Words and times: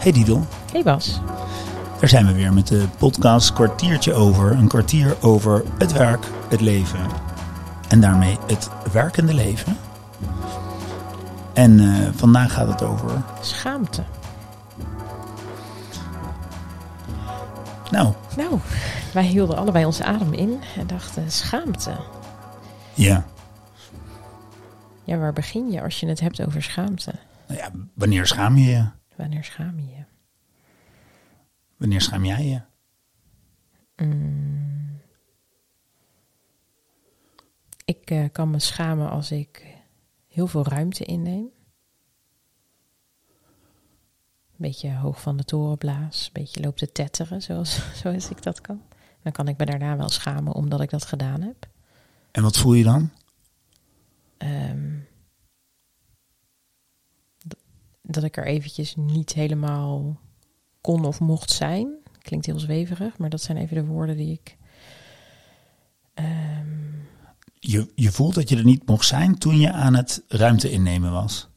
Hey 0.00 0.12
Didel, 0.12 0.46
Hey 0.72 0.82
Bas. 0.82 1.20
daar 2.00 2.08
zijn 2.08 2.26
we 2.26 2.32
weer 2.32 2.52
met 2.52 2.66
de 2.66 2.86
podcast 2.98 3.52
Kwartiertje 3.52 4.12
over. 4.14 4.50
Een 4.52 4.68
kwartier 4.68 5.16
over 5.20 5.64
het 5.78 5.92
werk, 5.92 6.26
het 6.48 6.60
leven 6.60 7.00
en 7.88 8.00
daarmee 8.00 8.38
het 8.46 8.68
werkende 8.92 9.34
leven. 9.34 9.76
En 11.54 11.80
eh, 11.80 12.08
vandaag 12.14 12.52
gaat 12.52 12.68
het 12.68 12.82
over, 12.82 13.22
Schaamte. 13.40 14.02
nou 17.90 18.12
Nou, 18.36 18.58
wij 19.12 19.24
hielden 19.24 19.56
allebei 19.56 19.84
onze 19.84 20.04
adem 20.04 20.32
in 20.32 20.60
en 20.76 20.86
dachten 20.86 21.30
schaamte. 21.30 21.92
ja, 22.94 23.24
Ja, 25.04 25.16
waar 25.16 25.32
begin 25.32 25.70
je 25.70 25.82
als 25.82 26.00
je 26.00 26.06
het 26.08 26.20
hebt 26.20 26.46
over 26.46 26.62
schaamte? 26.62 27.12
nou 27.46 27.60
ja, 27.60 27.68
wanneer 27.94 28.26
schaam 28.26 28.56
je 28.56 28.70
je? 28.70 28.84
Wanneer 29.20 29.44
schaam 29.44 29.78
je 29.80 29.86
je? 29.86 30.04
Wanneer 31.76 32.00
schaam 32.00 32.24
jij 32.24 32.44
je? 32.44 32.60
Mm. 34.04 35.00
Ik 37.84 38.10
eh, 38.10 38.24
kan 38.32 38.50
me 38.50 38.58
schamen 38.58 39.10
als 39.10 39.30
ik 39.30 39.76
heel 40.28 40.46
veel 40.46 40.64
ruimte 40.64 41.04
inneem. 41.04 41.50
Een 44.50 44.66
beetje 44.66 44.94
hoog 44.94 45.20
van 45.20 45.36
de 45.36 45.44
toren 45.44 45.78
blaas, 45.78 46.24
een 46.26 46.32
beetje 46.32 46.60
loop 46.60 46.76
te 46.76 46.92
tetteren 46.92 47.42
zoals, 47.42 47.80
zoals 48.00 48.30
ik 48.30 48.42
dat 48.42 48.60
kan. 48.60 48.82
Dan 49.22 49.32
kan 49.32 49.48
ik 49.48 49.56
me 49.56 49.64
daarna 49.64 49.96
wel 49.96 50.08
schamen 50.08 50.52
omdat 50.52 50.80
ik 50.80 50.90
dat 50.90 51.04
gedaan 51.04 51.40
heb. 51.40 51.68
En 52.30 52.42
wat 52.42 52.58
voel 52.58 52.74
je 52.74 52.84
dan? 52.84 53.10
Ehm, 54.36 54.99
dat 58.10 58.24
ik 58.24 58.36
er 58.36 58.46
eventjes 58.46 58.94
niet 58.96 59.32
helemaal 59.32 60.20
kon 60.80 61.04
of 61.04 61.20
mocht 61.20 61.50
zijn. 61.50 61.88
Klinkt 62.18 62.46
heel 62.46 62.58
zweverig, 62.58 63.18
maar 63.18 63.30
dat 63.30 63.42
zijn 63.42 63.56
even 63.58 63.76
de 63.76 63.84
woorden 63.84 64.16
die 64.16 64.32
ik. 64.32 64.56
ehm, 66.14 66.66
Je, 67.58 67.92
je 67.94 68.12
voelt 68.12 68.34
dat 68.34 68.48
je 68.48 68.56
er 68.56 68.64
niet 68.64 68.86
mocht 68.86 69.06
zijn 69.06 69.38
toen 69.38 69.58
je 69.60 69.72
aan 69.72 69.94
het 69.96 70.22
ruimte 70.28 70.70
innemen 70.70 71.12
was. 71.12 71.48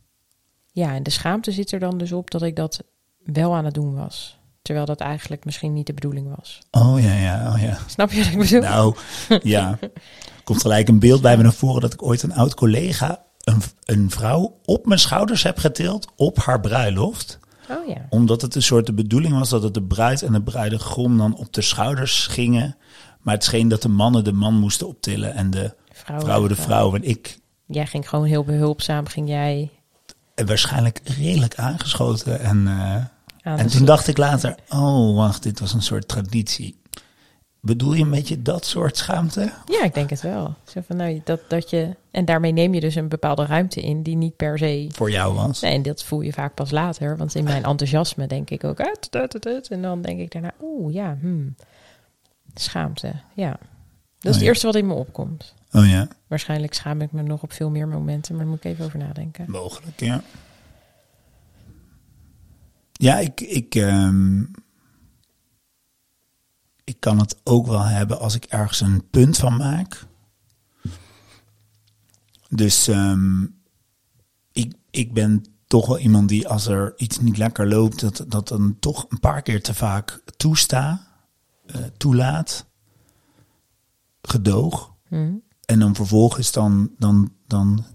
ja, 0.71 0.95
en 0.95 1.03
de 1.03 1.09
schaamte 1.09 1.51
zit 1.51 1.71
er 1.71 1.79
dan 1.79 1.97
dus 1.97 2.11
op 2.11 2.31
dat 2.31 2.41
ik 2.41 2.55
dat 2.55 2.83
wel 3.23 3.55
aan 3.55 3.65
het 3.65 3.73
doen 3.73 3.93
was. 3.95 4.37
Terwijl 4.61 4.85
dat 4.85 4.99
eigenlijk 4.99 5.45
misschien 5.45 5.73
niet 5.73 5.85
de 5.87 5.93
bedoeling 5.93 6.35
was. 6.35 6.59
Oh 6.71 7.01
ja, 7.01 7.13
ja, 7.13 7.53
oh 7.53 7.61
ja. 7.61 7.77
Snap 7.87 8.11
je 8.11 8.23
wat 8.23 8.31
ik 8.33 8.37
bedoel? 8.37 8.61
Nou, 8.61 8.95
ja. 9.43 9.79
Komt 10.43 10.61
gelijk 10.61 10.87
een 10.87 10.99
beeld 10.99 11.21
bij 11.21 11.37
me 11.37 11.43
naar 11.43 11.53
voren 11.53 11.81
dat 11.81 11.93
ik 11.93 12.03
ooit 12.03 12.23
een 12.23 12.33
oud 12.33 12.53
collega 12.53 13.25
een, 13.43 13.61
een 13.85 14.09
vrouw 14.09 14.59
op 14.65 14.85
mijn 14.85 14.99
schouders 14.99 15.43
heb 15.43 15.57
getild 15.57 16.11
op 16.15 16.37
haar 16.37 16.59
bruiloft. 16.59 17.39
Oh 17.69 17.87
ja. 17.87 18.05
Omdat 18.09 18.41
het 18.41 18.55
een 18.55 18.63
soort 18.63 18.85
de 18.85 18.93
bedoeling 18.93 19.37
was 19.37 19.49
dat 19.49 19.63
het 19.63 19.73
de 19.73 19.83
bruid 19.83 20.21
en 20.21 20.31
de 20.33 20.41
bruidegom 20.41 21.17
dan 21.17 21.35
op 21.35 21.53
de 21.53 21.61
schouders 21.61 22.27
gingen. 22.27 22.77
Maar 23.21 23.33
het 23.33 23.43
scheen 23.43 23.67
dat 23.67 23.81
de 23.81 23.89
mannen 23.89 24.23
de 24.23 24.33
man 24.33 24.53
moesten 24.53 24.87
optillen 24.87 25.33
en 25.33 25.49
de 25.49 25.73
Vrouwen, 25.93 26.25
vrouwen 26.25 26.49
de 26.49 26.55
vrouw. 26.55 26.95
En 26.95 27.03
ik 27.03 27.37
Jij 27.65 27.85
ging 27.85 28.09
gewoon 28.09 28.25
heel 28.25 28.43
behulpzaam, 28.43 29.07
ging 29.07 29.27
jij 29.27 29.69
eh, 30.35 30.45
waarschijnlijk 30.45 31.01
redelijk 31.03 31.55
aangeschoten. 31.55 32.39
En, 32.39 32.67
eh, 32.67 33.59
en 33.59 33.67
toen 33.67 33.85
dacht 33.85 34.07
ik 34.07 34.17
later, 34.17 34.55
oh 34.69 35.15
wacht, 35.15 35.43
dit 35.43 35.59
was 35.59 35.73
een 35.73 35.81
soort 35.81 36.07
traditie. 36.07 36.81
Bedoel 37.65 37.93
je 37.93 38.03
een 38.03 38.09
beetje 38.09 38.41
dat 38.41 38.65
soort 38.65 38.97
schaamte? 38.97 39.51
Ja, 39.65 39.83
ik 39.83 39.93
denk 39.93 40.09
het 40.09 40.21
wel. 40.21 40.55
Zo 40.63 40.81
van, 40.87 40.95
nou, 40.97 41.21
dat, 41.23 41.39
dat 41.47 41.69
je, 41.69 41.95
en 42.11 42.25
daarmee 42.25 42.51
neem 42.51 42.73
je 42.73 42.79
dus 42.79 42.95
een 42.95 43.07
bepaalde 43.07 43.45
ruimte 43.45 43.81
in 43.81 44.01
die 44.01 44.15
niet 44.15 44.35
per 44.35 44.57
se. 44.57 44.87
Voor 44.91 45.11
jou 45.11 45.33
was? 45.35 45.61
Nee, 45.61 45.73
en 45.73 45.81
dat 45.81 46.03
voel 46.03 46.21
je 46.21 46.33
vaak 46.33 46.53
pas 46.53 46.71
later. 46.71 47.17
Want 47.17 47.35
in 47.35 47.43
mijn 47.43 47.63
enthousiasme 47.63 48.27
denk 48.27 48.49
ik 48.49 48.63
ook. 48.63 48.79
"Ah, 48.79 48.85
tut, 48.93 49.11
tut, 49.11 49.29
tut, 49.29 49.41
tut." 49.41 49.67
En 49.67 49.81
dan 49.81 50.01
denk 50.01 50.19
ik 50.19 50.31
daarna, 50.31 50.51
oeh 50.61 50.93
ja, 50.93 51.17
hmm. 51.21 51.55
schaamte. 52.55 53.13
Ja. 53.33 53.49
Dat 53.49 53.59
is 53.59 54.27
Oh, 54.27 54.31
het 54.31 54.39
ja. 54.41 54.47
eerste 54.47 54.65
wat 54.65 54.75
in 54.75 54.87
me 54.87 54.93
opkomt. 54.93 55.53
Oh 55.71 55.87
ja, 55.89 56.07
Waarschijnlijk 56.27 56.73
schaam 56.73 57.01
ik 57.01 57.11
me 57.11 57.21
nog 57.21 57.43
op 57.43 57.53
veel 57.53 57.69
meer 57.69 57.87
momenten, 57.87 58.35
maar 58.35 58.43
daar 58.43 58.53
moet 58.53 58.63
ik 58.65 58.71
even 58.71 58.85
over 58.85 58.99
nadenken. 58.99 59.45
mogelijk, 59.47 59.99
ja. 59.99 60.21
Ja, 62.91 63.17
ik, 63.19 63.41
ik, 63.41 63.75
ehm, 63.75 64.41
ik 66.83 66.99
kan 66.99 67.19
het 67.19 67.35
ook 67.43 67.67
wel 67.67 67.83
hebben 67.83 68.19
als 68.19 68.35
ik 68.35 68.45
ergens 68.45 68.81
een 68.81 69.09
punt 69.09 69.37
van 69.37 69.57
maak. 69.57 70.05
Dus 72.49 72.87
ehm, 72.87 73.45
ik, 74.51 74.73
ik 74.89 75.13
ben 75.13 75.43
toch 75.67 75.87
wel 75.87 75.99
iemand 75.99 76.29
die 76.29 76.47
als 76.47 76.67
er 76.67 76.93
iets 76.97 77.19
niet 77.19 77.37
lekker 77.37 77.67
loopt, 77.67 77.99
dat, 77.99 78.25
dat 78.27 78.47
dan 78.47 78.77
toch 78.79 79.05
een 79.09 79.19
paar 79.19 79.41
keer 79.41 79.63
te 79.63 79.73
vaak 79.73 80.21
toesta, 80.37 81.07
eh, 81.65 81.81
toelaat, 81.97 82.65
gedoog. 84.21 84.93
Hm? 85.07 85.33
En 85.65 85.79
dan 85.79 85.95
vervolgens 85.95 86.51
dan, 86.51 86.91
dan, 86.97 87.33
dan 87.47 87.85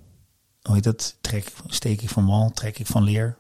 hoe 0.63 0.75
heet 0.75 0.85
dat? 0.85 1.17
Trek, 1.21 1.53
steek 1.67 2.03
ik 2.03 2.09
van 2.09 2.27
wal, 2.27 2.51
trek 2.51 2.79
ik 2.79 2.87
van 2.87 3.03
leer. 3.03 3.37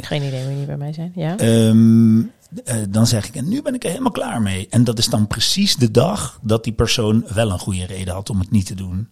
Geen 0.00 0.22
idee 0.22 0.44
hoe 0.44 0.54
die 0.56 0.66
bij 0.66 0.76
mij 0.76 0.92
zijn. 0.92 1.12
Ja? 1.14 1.36
ehm, 1.36 2.18
eh, 2.64 2.76
dan 2.88 3.06
zeg 3.06 3.28
ik, 3.28 3.34
en 3.34 3.48
nu 3.48 3.62
ben 3.62 3.74
ik 3.74 3.84
er 3.84 3.90
helemaal 3.90 4.12
klaar 4.12 4.42
mee. 4.42 4.66
En 4.70 4.84
dat 4.84 4.98
is 4.98 5.06
dan 5.06 5.26
precies 5.26 5.76
de 5.76 5.90
dag 5.90 6.38
dat 6.42 6.64
die 6.64 6.72
persoon 6.72 7.24
wel 7.34 7.50
een 7.50 7.58
goede 7.58 7.86
reden 7.86 8.14
had 8.14 8.30
om 8.30 8.38
het 8.38 8.50
niet 8.50 8.66
te 8.66 8.74
doen. 8.74 9.08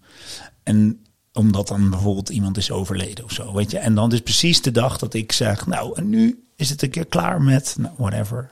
En 0.62 1.04
omdat 1.32 1.68
dan 1.68 1.90
bijvoorbeeld 1.90 2.28
iemand 2.28 2.56
is 2.56 2.70
overleden 2.70 3.24
of 3.24 3.32
zo, 3.32 3.54
weet 3.54 3.70
je. 3.70 3.78
En 3.78 3.94
dan 3.94 4.12
is 4.12 4.20
precies 4.20 4.62
de 4.62 4.70
dag 4.70 4.98
dat 4.98 5.14
ik 5.14 5.32
zeg, 5.32 5.66
nou, 5.66 5.92
en 5.94 6.08
nu 6.08 6.44
is 6.56 6.70
het 6.70 6.82
een 6.82 6.90
keer 6.90 7.06
klaar 7.06 7.42
met, 7.42 7.76
nou, 7.78 7.94
whatever. 7.96 8.50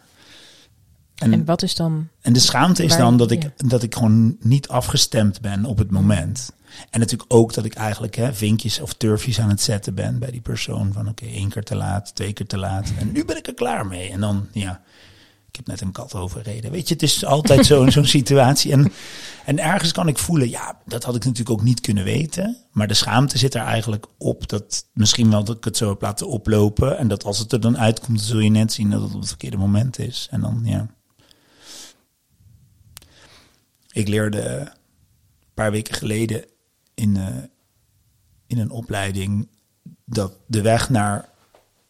En, 1.18 1.32
en 1.32 1.44
wat 1.44 1.62
is 1.62 1.74
dan. 1.74 2.08
en 2.20 2.32
de 2.32 2.38
schaamte 2.40 2.84
is 2.84 2.90
Waar- 2.90 2.98
dan 2.98 3.16
dat 3.16 3.30
ik, 3.30 3.42
ja. 3.42 3.50
dat 3.56 3.82
ik 3.82 3.94
gewoon 3.94 4.36
niet 4.40 4.68
afgestemd 4.68 5.40
ben 5.40 5.64
op 5.64 5.78
het 5.78 5.90
moment. 5.90 6.52
En 6.90 7.00
natuurlijk 7.00 7.32
ook 7.34 7.54
dat 7.54 7.64
ik 7.64 7.74
eigenlijk 7.74 8.14
hè, 8.16 8.34
vinkjes 8.34 8.80
of 8.80 8.94
turfjes 8.94 9.40
aan 9.40 9.48
het 9.48 9.60
zetten 9.60 9.94
ben 9.94 10.18
bij 10.18 10.30
die 10.30 10.40
persoon. 10.40 10.92
Van 10.92 11.08
oké, 11.08 11.24
één 11.26 11.48
keer 11.48 11.64
te 11.64 11.74
laat, 11.76 12.14
twee 12.14 12.32
keer 12.32 12.46
te 12.46 12.58
laat. 12.58 12.92
En 12.98 13.12
nu 13.12 13.24
ben 13.24 13.36
ik 13.36 13.46
er 13.46 13.54
klaar 13.54 13.86
mee. 13.86 14.10
En 14.10 14.20
dan, 14.20 14.46
ja, 14.52 14.80
ik 15.48 15.56
heb 15.56 15.66
net 15.66 15.80
een 15.80 15.92
kat 15.92 16.14
overreden. 16.14 16.70
Weet 16.70 16.88
je, 16.88 16.94
het 16.94 17.02
is 17.02 17.24
altijd 17.24 17.66
zo'n 17.70 17.90
zo'n 17.90 18.04
situatie. 18.04 18.72
En, 18.72 18.92
en 19.44 19.58
ergens 19.58 19.92
kan 19.92 20.08
ik 20.08 20.18
voelen, 20.18 20.50
ja, 20.50 20.78
dat 20.86 21.04
had 21.04 21.14
ik 21.14 21.24
natuurlijk 21.24 21.50
ook 21.58 21.64
niet 21.64 21.80
kunnen 21.80 22.04
weten. 22.04 22.56
Maar 22.72 22.88
de 22.88 22.94
schaamte 22.94 23.38
zit 23.38 23.54
er 23.54 23.62
eigenlijk 23.62 24.06
op 24.18 24.48
dat 24.48 24.84
misschien 24.92 25.30
wel 25.30 25.44
dat 25.44 25.56
ik 25.56 25.64
het 25.64 25.76
zo 25.76 25.88
heb 25.88 26.02
laten 26.02 26.28
oplopen. 26.28 26.98
En 26.98 27.08
dat 27.08 27.24
als 27.24 27.38
het 27.38 27.52
er 27.52 27.60
dan 27.60 27.78
uitkomt, 27.78 28.20
zul 28.20 28.38
je 28.38 28.50
net 28.50 28.72
zien 28.72 28.90
dat 28.90 29.02
het 29.02 29.14
op 29.14 29.20
het 29.20 29.28
verkeerde 29.28 29.56
moment 29.56 29.98
is. 29.98 30.28
En 30.30 30.40
dan, 30.40 30.60
ja. 30.64 30.86
Ik 33.98 34.08
leerde 34.08 34.40
een 34.40 35.54
paar 35.54 35.70
weken 35.70 35.94
geleden 35.94 36.44
in, 36.94 37.16
eh, 37.16 37.36
in 38.46 38.58
een 38.58 38.70
opleiding 38.70 39.48
dat 40.04 40.32
de 40.46 40.62
weg 40.62 40.90
naar 40.90 41.28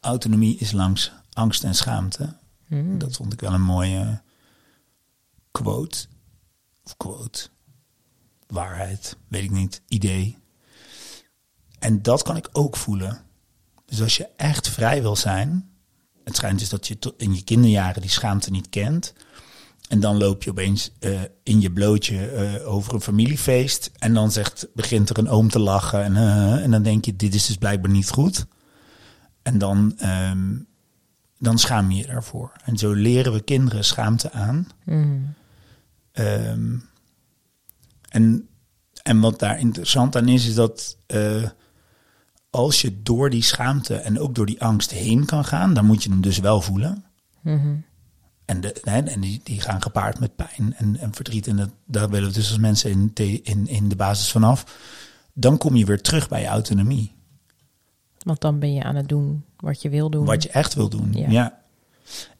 autonomie 0.00 0.58
is 0.58 0.72
langs 0.72 1.12
angst 1.32 1.64
en 1.64 1.74
schaamte. 1.74 2.36
Hm, 2.66 2.98
Dat 2.98 3.16
vond 3.16 3.32
ik 3.32 3.40
wel 3.40 3.52
een 3.52 3.62
mooie 3.62 4.22
quote. 5.50 6.06
Of 6.84 6.96
quote. 6.96 7.48
Waarheid, 8.46 9.16
weet 9.26 9.42
ik 9.42 9.50
niet. 9.50 9.82
Idee. 9.88 10.38
En 11.78 12.02
dat 12.02 12.22
kan 12.22 12.36
ik 12.36 12.48
ook 12.52 12.76
voelen. 12.76 13.20
Dus 13.84 14.02
als 14.02 14.16
je 14.16 14.28
echt 14.36 14.68
vrij 14.68 15.02
wil 15.02 15.16
zijn. 15.16 15.70
Het 16.24 16.36
schijnt 16.36 16.58
dus 16.58 16.68
dat 16.68 16.86
je 16.86 17.14
in 17.16 17.34
je 17.34 17.42
kinderjaren 17.44 18.02
die 18.02 18.10
schaamte 18.10 18.50
niet 18.50 18.68
kent. 18.68 19.12
En 19.88 20.00
dan 20.00 20.16
loop 20.16 20.42
je 20.42 20.50
opeens 20.50 20.92
eh, 20.98 21.20
in 21.42 21.60
je 21.60 21.72
blootje 21.72 22.26
eh, 22.26 22.68
over 22.68 22.94
een 22.94 23.00
familiefeest. 23.00 23.90
En 23.98 24.14
dan 24.14 24.32
zegt, 24.32 24.68
begint 24.74 25.10
er 25.10 25.18
een 25.18 25.28
oom 25.28 25.48
te 25.48 25.58
lachen. 25.58 26.04
En, 26.04 26.16
eh, 26.16 26.62
en 26.62 26.70
dan 26.70 26.82
denk 26.82 27.04
je, 27.04 27.16
dit 27.16 27.34
is 27.34 27.46
dus 27.46 27.56
blijkbaar 27.56 27.90
niet 27.90 28.10
goed. 28.10 28.46
En 29.42 29.58
dan, 29.58 29.94
ehm, 29.98 30.56
dan 31.38 31.58
schaam 31.58 31.90
je 31.90 31.96
je 31.96 32.06
daarvoor. 32.06 32.52
En 32.64 32.76
zo 32.76 32.92
leren 32.92 33.32
we 33.32 33.40
kinderen 33.40 33.84
schaamte 33.84 34.32
aan. 34.32 34.68
hm. 34.84 35.18
Ehm, 36.12 36.76
en, 38.08 38.48
en 39.02 39.20
wat 39.20 39.38
daar 39.38 39.58
interessant 39.58 40.16
aan 40.16 40.28
is, 40.28 40.46
is 40.46 40.54
dat 40.54 40.96
als 42.50 42.80
je 42.80 43.02
door 43.02 43.30
die 43.30 43.42
schaamte 43.42 43.94
en 43.94 44.18
ook 44.18 44.34
door 44.34 44.46
die 44.46 44.62
angst 44.62 44.90
heen 44.90 45.24
kan 45.24 45.44
gaan, 45.44 45.74
dan 45.74 45.86
moet 45.86 46.02
je 46.02 46.10
hem 46.10 46.20
dus 46.20 46.38
wel 46.38 46.60
voelen. 46.60 47.04
Mhm. 47.42 47.76
En, 48.48 48.60
de, 48.60 48.72
en 48.72 49.20
die, 49.20 49.40
die 49.44 49.60
gaan 49.60 49.82
gepaard 49.82 50.20
met 50.20 50.36
pijn 50.36 50.74
en, 50.76 50.96
en 50.96 51.14
verdriet. 51.14 51.46
En 51.46 51.56
dat, 51.56 51.70
daar 51.84 52.08
willen 52.08 52.28
we 52.28 52.34
dus 52.34 52.48
als 52.48 52.58
mensen 52.58 52.90
in, 52.90 53.12
te- 53.12 53.42
in, 53.42 53.66
in 53.68 53.88
de 53.88 53.96
basis 53.96 54.30
vanaf. 54.30 54.64
Dan 55.32 55.58
kom 55.58 55.76
je 55.76 55.84
weer 55.84 56.00
terug 56.02 56.28
bij 56.28 56.40
je 56.40 56.46
autonomie. 56.46 57.12
Want 58.22 58.40
dan 58.40 58.58
ben 58.58 58.72
je 58.74 58.82
aan 58.82 58.94
het 58.96 59.08
doen 59.08 59.44
wat 59.56 59.82
je 59.82 59.88
wil 59.88 60.10
doen. 60.10 60.24
Wat 60.24 60.42
je 60.42 60.48
echt 60.48 60.74
wil 60.74 60.88
doen. 60.88 61.12
Ja. 61.12 61.28
Ja. 61.28 61.58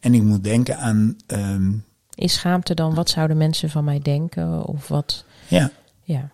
En 0.01 0.15
ik 0.15 0.23
moet 0.23 0.45
denken 0.45 0.79
aan. 0.79 1.17
ehm, 1.27 1.73
Is 2.15 2.33
schaamte 2.35 2.75
dan, 2.75 2.95
wat 2.95 3.11
zouden 3.11 3.37
mensen 3.37 3.71
van 3.71 3.85
mij 3.85 3.99
denken? 4.01 4.65
Of 4.65 4.89
wat, 4.89 5.25
ja. 5.49 5.71
ja. 6.03 6.29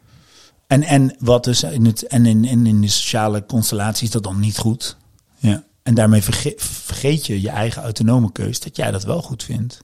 En, 0.67 0.83
en 0.83 1.17
wat 1.19 1.45
dus 1.45 1.63
in 1.63 1.85
het 1.85 2.07
en 2.07 2.27
in, 2.27 2.45
in, 2.45 2.67
in 2.67 2.81
de 2.81 2.89
sociale 2.89 3.47
constellatie 3.47 4.07
is 4.07 4.13
dat 4.13 4.23
dan 4.23 4.41
niet 4.41 4.59
goed. 4.59 4.97
Ja. 5.37 5.65
En 5.85 5.95
daarmee 5.95 6.23
verge- 6.23 6.55
vergeet 6.57 7.27
je 7.27 7.41
je 7.41 7.49
eigen 7.49 7.83
autonome 7.83 8.33
keus 8.33 8.61
dat 8.61 8.77
jij 8.77 8.91
dat 8.91 9.05
wel 9.05 9.23
goed 9.23 9.43
vindt. 9.43 9.83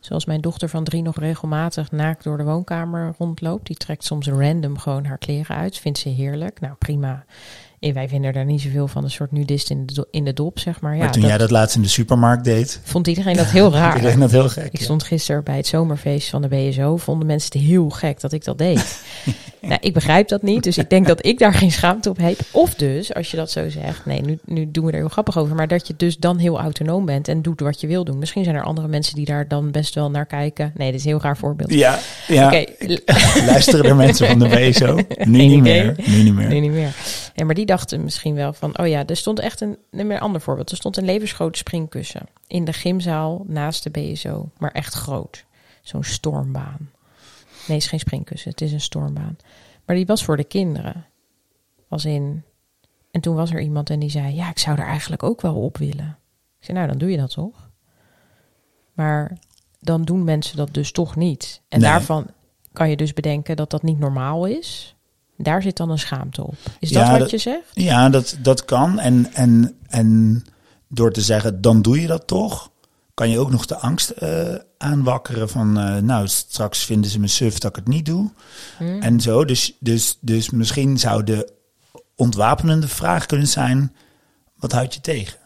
Zoals 0.00 0.24
mijn 0.24 0.40
dochter 0.40 0.68
van 0.68 0.84
drie 0.84 1.02
nog 1.02 1.18
regelmatig 1.18 1.90
naakt 1.90 2.24
door 2.24 2.36
de 2.36 2.44
woonkamer 2.44 3.14
rondloopt. 3.18 3.66
Die 3.66 3.76
trekt 3.76 4.04
soms 4.04 4.26
random 4.26 4.78
gewoon 4.78 5.04
haar 5.04 5.18
kleren 5.18 5.56
uit. 5.56 5.78
Vindt 5.78 5.98
ze 5.98 6.08
heerlijk. 6.08 6.60
Nou, 6.60 6.74
prima. 6.78 7.24
En 7.80 7.94
wij 7.94 8.08
vinden 8.08 8.34
er 8.34 8.44
niet 8.44 8.60
zoveel 8.60 8.88
van 8.88 9.04
een 9.04 9.10
soort 9.10 9.32
nudist 9.32 9.70
in 9.70 9.86
de, 9.86 9.94
do- 9.94 10.04
in 10.10 10.24
de 10.24 10.32
dop, 10.32 10.58
zeg 10.58 10.80
maar. 10.80 10.96
Ja, 10.96 11.02
maar 11.02 11.12
toen 11.12 11.20
dat 11.20 11.30
jij 11.30 11.38
dat 11.38 11.50
laatst 11.50 11.76
in 11.76 11.82
de 11.82 11.88
supermarkt 11.88 12.44
deed, 12.44 12.80
vond 12.84 13.06
iedereen 13.06 13.36
dat 13.36 13.46
heel 13.46 13.72
raar. 13.72 13.96
ik 14.02 14.02
vind 14.08 14.20
dat 14.20 14.30
heel 14.30 14.48
gek. 14.48 14.72
Ik 14.72 14.78
ja. 14.78 14.84
stond 14.84 15.02
gisteren 15.02 15.44
bij 15.44 15.56
het 15.56 15.66
zomerfeest 15.66 16.28
van 16.28 16.42
de 16.42 16.48
BSO. 16.48 16.96
Vonden 16.96 17.26
mensen 17.26 17.50
het 17.52 17.68
heel 17.68 17.90
gek 17.90 18.20
dat 18.20 18.32
ik 18.32 18.44
dat 18.44 18.58
deed. 18.58 19.02
nou, 19.60 19.78
ik 19.80 19.94
begrijp 19.94 20.28
dat 20.28 20.42
niet. 20.42 20.62
Dus 20.62 20.78
ik 20.78 20.90
denk 20.90 21.06
dat 21.06 21.26
ik 21.26 21.38
daar 21.38 21.54
geen 21.54 21.72
schaamte 21.72 22.10
op 22.10 22.16
heb. 22.16 22.38
Of 22.50 22.74
dus, 22.74 23.14
als 23.14 23.30
je 23.30 23.36
dat 23.36 23.50
zo 23.50 23.68
zegt. 23.68 24.06
Nee, 24.06 24.20
nu, 24.20 24.38
nu 24.44 24.70
doen 24.70 24.84
we 24.84 24.92
er 24.92 24.98
heel 24.98 25.08
grappig 25.08 25.38
over. 25.38 25.54
Maar 25.54 25.68
dat 25.68 25.86
je 25.86 25.94
dus 25.96 26.16
dan 26.16 26.38
heel 26.38 26.60
autonoom 26.60 27.04
bent 27.04 27.28
en 27.28 27.42
doet 27.42 27.60
wat 27.60 27.80
je 27.80 27.86
wil 27.86 28.04
doen. 28.04 28.18
Misschien 28.18 28.44
zijn 28.44 28.56
er 28.56 28.62
andere 28.62 28.88
mensen 28.88 29.14
die 29.14 29.24
daar 29.24 29.48
dan 29.48 29.70
best 29.70 29.94
wel 29.94 30.10
naar 30.10 30.26
kijken. 30.26 30.72
Nee, 30.76 30.90
dit 30.90 31.00
is 31.00 31.04
een 31.04 31.10
heel 31.10 31.20
raar 31.20 31.36
voorbeeld. 31.36 31.72
Ja, 31.72 31.98
ja. 32.26 32.46
Oké, 32.46 32.64
luisteren 33.46 33.84
er 33.84 33.96
mensen 33.96 34.26
van 34.26 34.38
de 34.38 34.48
BSO? 34.70 35.00
Nu 35.24 35.46
niet 35.46 35.62
meer. 35.62 35.94
Nu 36.06 36.22
niet 36.22 36.34
meer. 36.34 36.48
Nee, 36.48 36.60
niet 36.60 36.72
meer. 36.72 36.94
Ja, 37.34 37.44
maar 37.44 37.54
die 37.54 37.66
dachten 37.66 38.04
misschien 38.04 38.34
wel 38.34 38.52
van, 38.52 38.78
oh 38.78 38.86
ja, 38.86 39.06
er 39.06 39.16
stond 39.16 39.38
echt 39.38 39.60
een, 39.60 39.76
een 39.90 40.20
ander 40.20 40.40
voorbeeld. 40.40 40.70
Er 40.70 40.76
stond 40.76 40.96
een 40.96 41.04
levensgroot 41.04 41.56
springkussen 41.56 42.22
in 42.46 42.64
de 42.64 42.72
gymzaal 42.72 43.44
naast 43.46 43.82
de 43.82 43.90
BSO, 43.90 44.50
maar 44.58 44.72
echt 44.72 44.94
groot. 44.94 45.44
Zo'n 45.82 46.04
stormbaan. 46.04 46.90
Nee, 47.68 47.76
het 47.76 47.84
is 47.84 47.90
geen 47.90 47.98
springkussen, 48.00 48.50
het 48.50 48.60
is 48.60 48.72
een 48.72 48.80
stormbaan. 48.80 49.36
Maar 49.84 49.96
die 49.96 50.06
was 50.06 50.24
voor 50.24 50.36
de 50.36 50.44
kinderen. 50.44 51.06
Als 51.88 52.04
in, 52.04 52.42
en 53.10 53.20
toen 53.20 53.34
was 53.34 53.50
er 53.50 53.60
iemand 53.60 53.90
en 53.90 53.98
die 53.98 54.10
zei, 54.10 54.34
ja, 54.34 54.50
ik 54.50 54.58
zou 54.58 54.78
er 54.78 54.86
eigenlijk 54.86 55.22
ook 55.22 55.40
wel 55.40 55.54
op 55.54 55.76
willen. 55.78 56.18
Ik 56.58 56.64
zei, 56.64 56.76
nou, 56.76 56.88
dan 56.90 56.98
doe 56.98 57.10
je 57.10 57.16
dat 57.16 57.30
toch? 57.30 57.68
Maar 58.92 59.38
dan 59.80 60.02
doen 60.04 60.24
mensen 60.24 60.56
dat 60.56 60.74
dus 60.74 60.92
toch 60.92 61.16
niet. 61.16 61.60
En 61.68 61.80
Nee. 61.80 61.90
daarvan 61.90 62.26
kan 62.72 62.90
je 62.90 62.96
dus 62.96 63.12
bedenken 63.12 63.56
dat 63.56 63.70
dat 63.70 63.82
niet 63.82 63.98
normaal 63.98 64.44
is. 64.46 64.96
Daar 65.36 65.62
zit 65.62 65.76
dan 65.76 65.90
een 65.90 65.98
schaamte 65.98 66.46
op. 66.46 66.54
Is 66.80 66.88
Ja, 66.90 67.00
dat 67.00 67.10
wat 67.10 67.18
dat- 67.18 67.30
je 67.30 67.38
zegt? 67.38 67.70
Ja, 67.74 68.08
dat, 68.08 68.38
dat 68.42 68.64
kan. 68.64 68.98
En, 68.98 69.32
en, 69.32 69.76
en 69.86 70.42
door 70.88 71.12
te 71.12 71.20
zeggen, 71.20 71.60
dan 71.60 71.82
doe 71.82 72.00
je 72.00 72.06
dat 72.06 72.26
toch, 72.26 72.70
kan 73.18 73.30
je 73.30 73.38
ook 73.38 73.50
nog 73.50 73.66
de 73.66 73.76
angst 73.76 74.10
eh, 74.10 74.54
aanwakkeren 74.76 75.48
van, 75.48 75.78
eh, 75.78 75.96
nou, 75.96 76.28
straks 76.28 76.84
vinden 76.84 77.10
ze 77.10 77.20
me 77.20 77.26
suf 77.26 77.58
dat 77.58 77.70
ik 77.70 77.76
het 77.76 77.88
niet 77.88 78.06
doe. 78.06 78.30
Hmm. 78.76 79.02
En 79.02 79.20
zo. 79.20 79.44
Dus, 79.44 79.76
dus, 79.80 80.18
dus 80.20 80.50
misschien 80.50 80.98
zou 80.98 81.24
de 81.24 81.52
ontwapenende 82.14 82.88
vraag 82.88 83.26
kunnen 83.26 83.46
zijn, 83.46 83.94
wat 84.56 84.72
houd 84.72 84.94
je 84.94 85.00
tegen? 85.00 85.38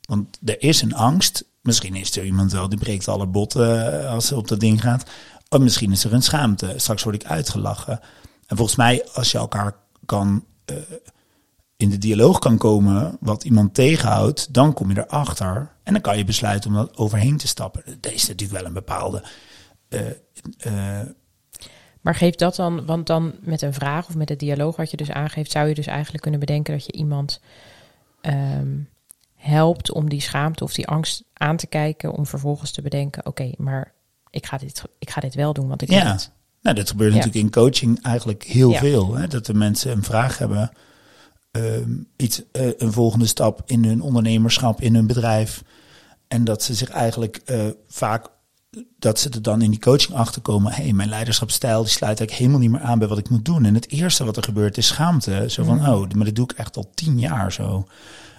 Want 0.00 0.38
er 0.44 0.62
is 0.62 0.82
een 0.82 0.94
angst. 0.94 1.44
Misschien 1.62 1.94
is 1.94 2.16
er 2.16 2.24
iemand 2.24 2.52
wel 2.52 2.68
die 2.68 2.78
breekt 2.78 3.08
alle 3.08 3.26
botten 3.26 4.02
eh, 4.02 4.10
als 4.10 4.26
ze 4.26 4.36
op 4.36 4.48
dat 4.48 4.60
ding 4.60 4.80
gaat. 4.80 5.10
Of 5.48 5.60
misschien 5.60 5.92
is 5.92 6.04
er 6.04 6.12
een 6.12 6.22
schaamte. 6.22 6.74
Straks 6.76 7.02
word 7.02 7.14
ik 7.14 7.24
uitgelachen. 7.24 8.00
En 8.46 8.56
volgens 8.56 8.76
mij, 8.76 9.06
als 9.12 9.30
je 9.30 9.38
elkaar 9.38 9.74
kan 10.06 10.44
in 11.76 11.90
de 11.90 11.98
dialoog 11.98 12.38
kan 12.38 12.58
komen 12.58 13.16
wat 13.20 13.44
iemand 13.44 13.74
tegenhoudt, 13.74 14.54
dan 14.54 14.72
kom 14.72 14.90
je 14.90 15.06
erachter. 15.06 15.71
En 15.82 15.92
dan 15.92 16.02
kan 16.02 16.16
je 16.18 16.24
besluiten 16.24 16.70
om 16.70 16.76
dat 16.76 16.96
overheen 16.96 17.36
te 17.36 17.46
stappen. 17.46 17.82
Er 18.00 18.12
is 18.12 18.28
natuurlijk 18.28 18.58
wel 18.58 18.68
een 18.68 18.72
bepaalde. 18.74 19.24
eh, 19.88 20.10
eh, 20.58 21.06
Maar 22.00 22.14
geeft 22.14 22.38
dat 22.38 22.56
dan, 22.56 22.86
want 22.86 23.06
dan 23.06 23.34
met 23.40 23.62
een 23.62 23.72
vraag 23.74 24.08
of 24.08 24.14
met 24.14 24.28
het 24.28 24.38
dialoog 24.38 24.76
wat 24.76 24.90
je 24.90 24.96
dus 24.96 25.10
aangeeft, 25.10 25.50
zou 25.50 25.68
je 25.68 25.74
dus 25.74 25.86
eigenlijk 25.86 26.22
kunnen 26.22 26.40
bedenken 26.40 26.72
dat 26.74 26.86
je 26.86 26.92
iemand 26.92 27.40
ehm, 28.20 28.78
helpt 29.34 29.92
om 29.92 30.08
die 30.08 30.20
schaamte 30.20 30.64
of 30.64 30.72
die 30.74 30.86
angst 30.86 31.24
aan 31.32 31.56
te 31.56 31.66
kijken, 31.66 32.12
om 32.12 32.26
vervolgens 32.26 32.70
te 32.70 32.82
bedenken, 32.82 33.26
oké, 33.26 33.50
maar 33.56 33.92
ik 34.30 34.46
ga, 34.46 34.58
dit, 34.58 34.82
ik 34.98 35.10
ga 35.10 35.20
dit 35.20 35.34
wel 35.34 35.52
doen, 35.52 35.68
want 35.68 35.82
ik 35.82 35.90
Ja. 35.90 36.12
het. 36.12 36.30
Nou, 36.62 36.76
dat 36.76 36.90
gebeurt 36.90 37.10
Ja. 37.12 37.16
natuurlijk 37.16 37.44
in 37.44 37.50
coaching 37.52 38.02
eigenlijk 38.02 38.42
heel 38.42 38.70
Ja. 38.70 38.78
veel. 38.78 39.14
Hè? 39.14 39.26
Dat 39.26 39.46
de 39.46 39.54
mensen 39.54 39.90
een 39.92 40.02
vraag 40.02 40.38
hebben, 40.38 40.70
ehm, 41.52 41.90
iets, 42.16 42.42
eh, 42.52 42.66
een 42.76 42.92
volgende 42.92 43.26
stap 43.26 43.62
in 43.66 43.84
hun 43.84 44.00
ondernemerschap, 44.00 44.80
in 44.80 44.94
hun 44.94 45.06
bedrijf. 45.06 45.62
En 46.28 46.44
dat 46.44 46.62
ze 46.62 46.74
zich 46.74 46.88
eigenlijk 46.88 47.36
eh, 47.44 47.66
vaak, 47.88 48.26
dat 48.98 49.18
ze 49.18 49.30
er 49.30 49.42
dan 49.42 49.62
in 49.62 49.70
die 49.70 49.80
coaching 49.80 50.14
achter 50.14 50.42
komen. 50.42 50.72
Hé, 50.72 50.82
hey, 50.82 50.92
mijn 50.92 51.08
leiderschapsstijl 51.08 51.82
die 51.82 51.90
sluit 51.90 52.18
eigenlijk 52.18 52.38
helemaal 52.38 52.60
niet 52.60 52.70
meer 52.70 52.90
aan 52.90 52.98
bij 52.98 53.08
wat 53.08 53.18
ik 53.18 53.28
moet 53.28 53.44
doen. 53.44 53.64
En 53.64 53.74
het 53.74 53.90
eerste 53.90 54.24
wat 54.24 54.36
er 54.36 54.42
gebeurt 54.42 54.76
is 54.76 54.86
schaamte. 54.86 55.44
Zo 55.48 55.64
van, 55.64 55.88
oh, 55.88 56.10
maar 56.10 56.24
dat 56.24 56.34
doe 56.34 56.44
ik 56.44 56.58
echt 56.58 56.76
al 56.76 56.90
tien 56.94 57.18
jaar 57.18 57.52
zo. 57.52 57.86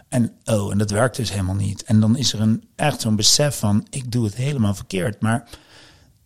En 0.08 0.32
oh, 0.46 0.72
en 0.72 0.78
dat 0.78 0.92
werkt 0.92 1.16
dus 1.16 1.32
helemaal 1.32 1.56
niet. 1.56 1.84
En 1.84 2.00
dan 2.00 2.18
is 2.18 2.34
er 2.34 2.42
een, 2.42 2.64
echt 2.76 3.02
zo'n 3.02 3.16
besef 3.16 3.58
van, 3.58 3.88
ik 3.90 4.12
doe 4.12 4.26
het 4.26 4.36
helemaal 4.36 4.76
verkeerd. 4.76 5.22
Maar 5.22 5.50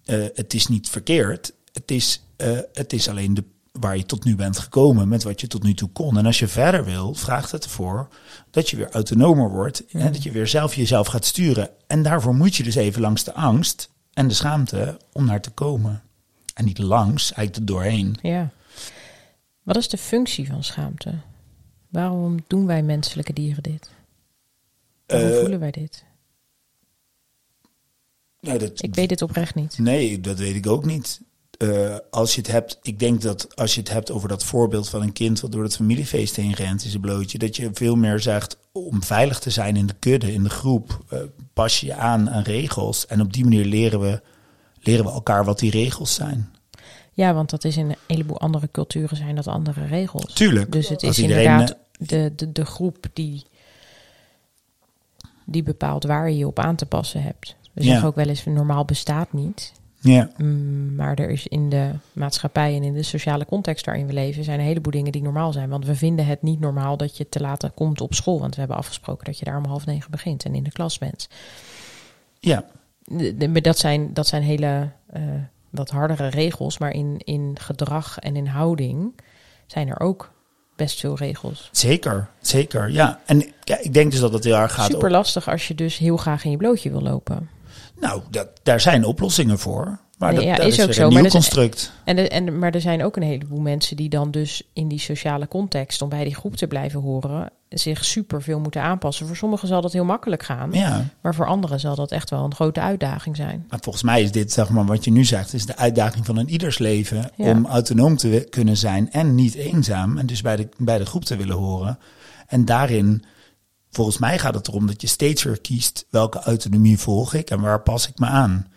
eh, 0.06 0.26
het 0.34 0.54
is 0.54 0.68
niet 0.68 0.90
verkeerd. 0.90 1.54
Het 1.72 1.92
is, 1.92 2.24
het 2.74 2.94
is 2.94 3.10
alleen 3.10 3.34
de, 3.34 3.44
waar 3.80 3.98
je 3.98 4.06
tot 4.06 4.24
nu 4.24 4.36
bent 4.36 4.60
gekomen 4.60 5.08
met 5.08 5.24
wat 5.24 5.42
je 5.42 5.48
tot 5.48 5.64
nu 5.64 5.74
toe 5.74 5.90
kon. 5.90 6.18
En 6.18 6.26
als 6.26 6.40
je 6.40 6.48
verder 6.48 6.86
wil, 6.86 7.14
vraagt 7.14 7.52
het 7.52 7.64
ervoor 7.64 8.08
dat 8.52 8.70
je 8.70 8.78
weer 8.78 8.90
autonomer 8.92 9.50
wordt. 9.50 9.86
En 9.86 10.12
dat 10.12 10.24
je 10.24 10.32
weer 10.32 10.48
zelf 10.48 10.74
jezelf 10.74 11.08
gaat 11.08 11.26
sturen. 11.26 11.70
En 11.88 12.04
daarvoor 12.04 12.36
moet 12.36 12.56
je 12.56 12.64
dus 12.64 12.76
even 12.76 13.02
langs 13.02 13.24
de 13.24 13.34
angst 13.34 13.90
en 14.14 14.28
de 14.28 14.34
schaamte 14.34 14.98
om 15.12 15.26
naar 15.26 15.42
te 15.42 15.50
komen. 15.50 16.02
En 16.54 16.66
niet 16.66 16.78
langs, 16.78 17.34
eigenlijk 17.34 17.56
er 17.56 17.76
doorheen. 17.76 18.18
Ja. 18.22 18.50
Wat 19.64 19.78
is 19.78 19.88
de 19.90 19.98
functie 19.98 20.48
van 20.48 20.64
schaamte? 20.64 21.14
Waarom 21.90 22.38
doen 22.48 22.66
wij 22.66 22.84
menselijke 22.84 23.34
dieren 23.34 23.64
dit? 23.64 23.90
Waarom 25.06 25.30
Eh, 25.30 25.40
voelen 25.40 25.60
wij 25.60 25.72
dit? 25.72 26.04
Nou, 28.40 28.60
dat, 28.60 28.84
Ik 28.84 28.96
weet 28.96 29.10
dit 29.10 29.22
oprecht 29.22 29.56
niet. 29.56 29.78
Nee, 29.78 30.22
dat 30.22 30.38
weet 30.38 30.56
ik 30.56 30.68
ook 30.68 30.86
niet. 30.86 31.22
Eh, 31.58 31.96
als 32.10 32.36
je 32.36 32.42
het 32.42 32.52
hebt, 32.52 32.80
ik 32.82 33.00
denk 33.00 33.22
dat 33.22 33.56
als 33.56 33.74
je 33.74 33.80
het 33.80 33.90
hebt 33.92 34.12
over 34.12 34.30
dat 34.30 34.44
voorbeeld 34.44 34.90
van 34.90 35.02
een 35.02 35.14
kind 35.14 35.40
wat 35.40 35.52
door 35.52 35.64
het 35.64 35.76
familiefeest 35.76 36.36
heen 36.36 36.54
rent 36.54 36.84
in 36.84 36.90
zijn 36.90 37.02
blootje, 37.02 37.38
dat 37.38 37.56
je 37.56 37.70
veel 37.74 37.96
meer 37.96 38.20
zegt 38.20 38.58
om 38.72 39.04
veilig 39.04 39.40
te 39.40 39.50
zijn 39.50 39.76
in 39.76 39.88
de 39.88 39.96
kudde, 40.00 40.34
in 40.34 40.44
de 40.44 40.50
groep, 40.50 41.04
eh, 41.10 41.20
pas 41.54 41.80
je 41.80 41.94
aan 41.94 42.30
aan 42.30 42.42
regels. 42.44 43.06
En 43.08 43.22
op 43.22 43.34
die 43.34 43.44
manier 43.44 43.66
leren 43.66 44.00
we, 44.00 44.22
leren 44.80 45.06
we 45.06 45.12
elkaar 45.12 45.46
wat 45.46 45.60
die 45.60 45.72
regels 45.72 46.14
zijn. 46.14 46.52
Ja, 47.14 47.34
want 47.34 47.50
dat 47.50 47.64
is 47.64 47.78
in 47.78 47.90
een 47.90 47.96
heleboel 48.08 48.40
andere 48.40 48.70
culturen 48.72 49.18
zijn 49.18 49.36
dat 49.36 49.48
andere 49.48 49.86
regels. 49.86 50.34
Tuurlijk. 50.34 50.72
Dus 50.72 50.90
het 50.90 51.04
is 51.04 51.20
iedereen, 51.20 51.44
inderdaad 51.52 51.78
de, 52.00 52.34
de, 52.36 52.52
de 52.52 52.66
groep 52.66 53.06
die, 53.14 53.46
die 55.46 55.64
bepaalt 55.64 56.04
waar 56.04 56.30
je 56.30 56.38
je 56.38 56.48
op 56.48 56.60
aan 56.60 56.76
te 56.76 56.86
passen 56.86 57.22
hebt. 57.24 57.56
We 57.74 57.84
Ja. 57.84 57.90
zeggen 57.90 58.08
ook 58.08 58.16
wel 58.16 58.28
eens, 58.28 58.46
normaal 58.46 58.86
bestaat 58.86 59.34
niet. 59.34 59.74
Ja, 60.00 60.30
Mm, 60.38 60.96
maar 60.96 61.16
er 61.20 61.30
is 61.30 61.48
in 61.48 61.70
de 61.70 61.90
maatschappij 62.14 62.76
en 62.76 62.84
in 62.84 62.94
de 62.94 63.04
sociale 63.04 63.46
context 63.46 63.86
waarin 63.86 64.08
we 64.08 64.14
leven, 64.14 64.44
zijn 64.44 64.60
een 64.60 64.66
heleboel 64.66 64.92
dingen 64.92 65.12
die 65.12 65.22
normaal 65.22 65.52
zijn. 65.54 65.70
Want 65.70 65.86
we 65.86 65.96
vinden 65.96 66.26
het 66.26 66.42
niet 66.42 66.60
normaal 66.60 66.98
dat 66.98 67.18
je 67.18 67.30
te 67.30 67.40
laat 67.40 67.72
komt 67.74 68.02
op 68.02 68.14
school. 68.14 68.40
Want 68.40 68.54
we 68.54 68.60
hebben 68.60 68.78
afgesproken 68.78 69.26
dat 69.26 69.40
je 69.40 69.46
daar 69.46 69.58
om 69.58 69.66
half 69.66 69.86
negen 69.86 70.12
begint 70.12 70.44
en 70.46 70.56
in 70.56 70.64
de 70.64 70.72
klas 70.72 70.98
bent. 70.98 71.28
ja, 72.40 72.66
De- 73.06 73.38
de- 73.38 73.48
maar 73.48 73.62
dat 73.62 73.78
zijn, 73.78 74.14
dat 74.14 74.28
zijn 74.28 74.44
hele 74.44 74.90
eh, 75.08 75.22
wat 75.70 75.90
hardere 75.90 76.28
regels. 76.28 76.78
Maar 76.78 76.92
in, 76.92 77.16
in 77.24 77.56
gedrag 77.62 78.20
en 78.20 78.36
in 78.36 78.48
houding 78.48 79.20
zijn 79.68 79.88
er 79.90 80.00
ook 80.00 80.32
best 80.76 81.00
veel 81.00 81.16
regels. 81.18 81.70
zeker, 81.72 82.30
zeker. 82.42 82.90
Ja, 82.92 83.20
en 83.26 83.44
ja, 83.64 83.78
ik 83.80 83.94
denk 83.94 84.12
dus 84.12 84.20
dat 84.20 84.34
het 84.34 84.44
heel 84.44 84.56
erg 84.56 84.74
gaat 84.74 84.86
Super 84.92 85.12
lastig 85.12 85.50
als 85.50 85.68
je 85.68 85.76
dus 85.76 85.98
heel 85.98 86.18
graag 86.18 86.44
in 86.44 86.52
je 86.52 86.58
blootje 86.58 86.90
wil 86.90 87.02
lopen. 87.02 87.50
Nou, 88.00 88.22
dat, 88.30 88.48
daar 88.64 88.80
zijn 88.82 89.06
oplossingen 89.06 89.60
voor. 89.60 90.00
Maar 90.18 90.34
Nee, 90.34 90.46
dat, 90.46 90.50
ja, 90.50 90.56
dat 90.64 90.66
is 90.66 90.82
ook 90.82 90.94
zo, 90.94 91.06
een 91.06 91.14
maar 91.14 91.22
nieuw 91.22 91.32
dat 91.32 91.42
is- 91.42 91.48
construct. 91.50 91.92
En 92.04 92.30
en, 92.32 92.60
maar 92.60 92.72
er 92.74 92.82
zijn 92.82 93.04
ook 93.04 93.16
een 93.16 93.24
heleboel 93.24 93.60
mensen 93.60 93.96
die 93.96 94.10
dan 94.10 94.32
dus 94.32 94.64
in 94.74 94.88
die 94.88 95.00
sociale 95.00 95.48
context, 95.48 96.02
om 96.02 96.10
bij 96.10 96.24
die 96.24 96.36
groep 96.36 96.56
te 96.56 96.68
blijven 96.68 97.00
horen, 97.02 97.50
zich 97.70 98.06
super 98.06 98.42
veel 98.42 98.60
moeten 98.60 98.82
aanpassen. 98.82 99.28
Voor 99.28 99.36
sommigen 99.36 99.68
zal 99.68 99.82
dat 99.82 99.94
heel 99.94 100.06
makkelijk 100.06 100.44
gaan, 100.44 100.70
Ja, 100.72 101.06
maar 101.22 101.36
voor 101.36 101.46
anderen 101.48 101.80
zal 101.80 101.96
dat 101.96 102.12
echt 102.12 102.30
wel 102.30 102.44
een 102.44 102.56
grote 102.56 102.80
uitdaging 102.80 103.36
zijn. 103.36 103.66
Maar 103.70 103.80
volgens 103.82 104.04
mij 104.04 104.22
is 104.22 104.32
dit, 104.32 104.52
zeg 104.52 104.70
maar, 104.70 104.86
wat 104.86 105.04
je 105.06 105.12
nu 105.12 105.24
zegt, 105.26 105.54
is 105.54 105.66
de 105.66 105.76
uitdaging 105.78 106.26
van 106.26 106.38
een 106.38 106.50
ieders 106.50 106.78
leven 106.78 107.30
Ja. 107.36 107.52
om 107.52 107.66
autonoom 107.66 108.18
te 108.18 108.48
kunnen 108.50 108.78
zijn 108.78 109.12
en 109.12 109.36
niet 109.36 109.56
eenzaam. 109.56 110.18
En 110.18 110.26
dus 110.26 110.42
bij 110.42 110.56
de, 110.56 110.70
bij 110.78 110.98
de 110.98 111.06
groep 111.06 111.26
te 111.26 111.36
willen 111.36 111.56
horen. 111.58 112.00
En 112.48 112.66
daarin, 112.66 113.24
volgens 113.98 114.18
mij 114.18 114.40
gaat 114.40 114.54
het 114.54 114.68
erom 114.68 114.88
dat 114.88 115.02
je 115.02 115.08
steeds 115.08 115.44
weer 115.44 115.62
kiest 115.62 116.06
welke 116.10 116.40
autonomie 116.40 116.98
volg 116.98 117.34
ik 117.34 117.50
en 117.50 117.62
waar 117.62 117.82
pas 117.82 118.08
ik 118.08 118.20
me 118.20 118.26
aan. 118.26 118.68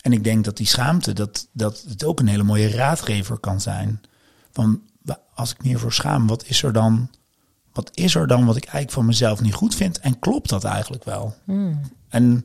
En 0.00 0.12
ik 0.12 0.24
denk 0.24 0.44
dat 0.44 0.56
die 0.56 0.66
schaamte, 0.66 1.12
dat, 1.12 1.48
dat 1.52 1.84
het 1.88 2.04
ook 2.04 2.20
een 2.20 2.28
hele 2.28 2.42
mooie 2.42 2.70
raadgever 2.70 3.38
kan 3.38 3.60
zijn. 3.60 4.00
Van, 4.52 4.82
als 5.34 5.50
ik 5.50 5.62
me 5.62 5.68
hiervoor 5.68 5.92
schaam, 5.92 6.26
wat 6.26 6.44
is 6.46 6.62
er 6.62 6.72
dan? 6.72 7.10
Wat 7.72 7.90
is 7.94 8.14
er 8.14 8.26
dan 8.26 8.44
wat 8.44 8.56
ik 8.56 8.64
eigenlijk 8.64 8.92
van 8.92 9.06
mezelf 9.06 9.40
niet 9.40 9.54
goed 9.54 9.74
vind? 9.74 9.98
En 9.98 10.18
klopt 10.18 10.48
dat 10.48 10.64
eigenlijk 10.64 11.04
wel? 11.04 11.34
En 12.08 12.44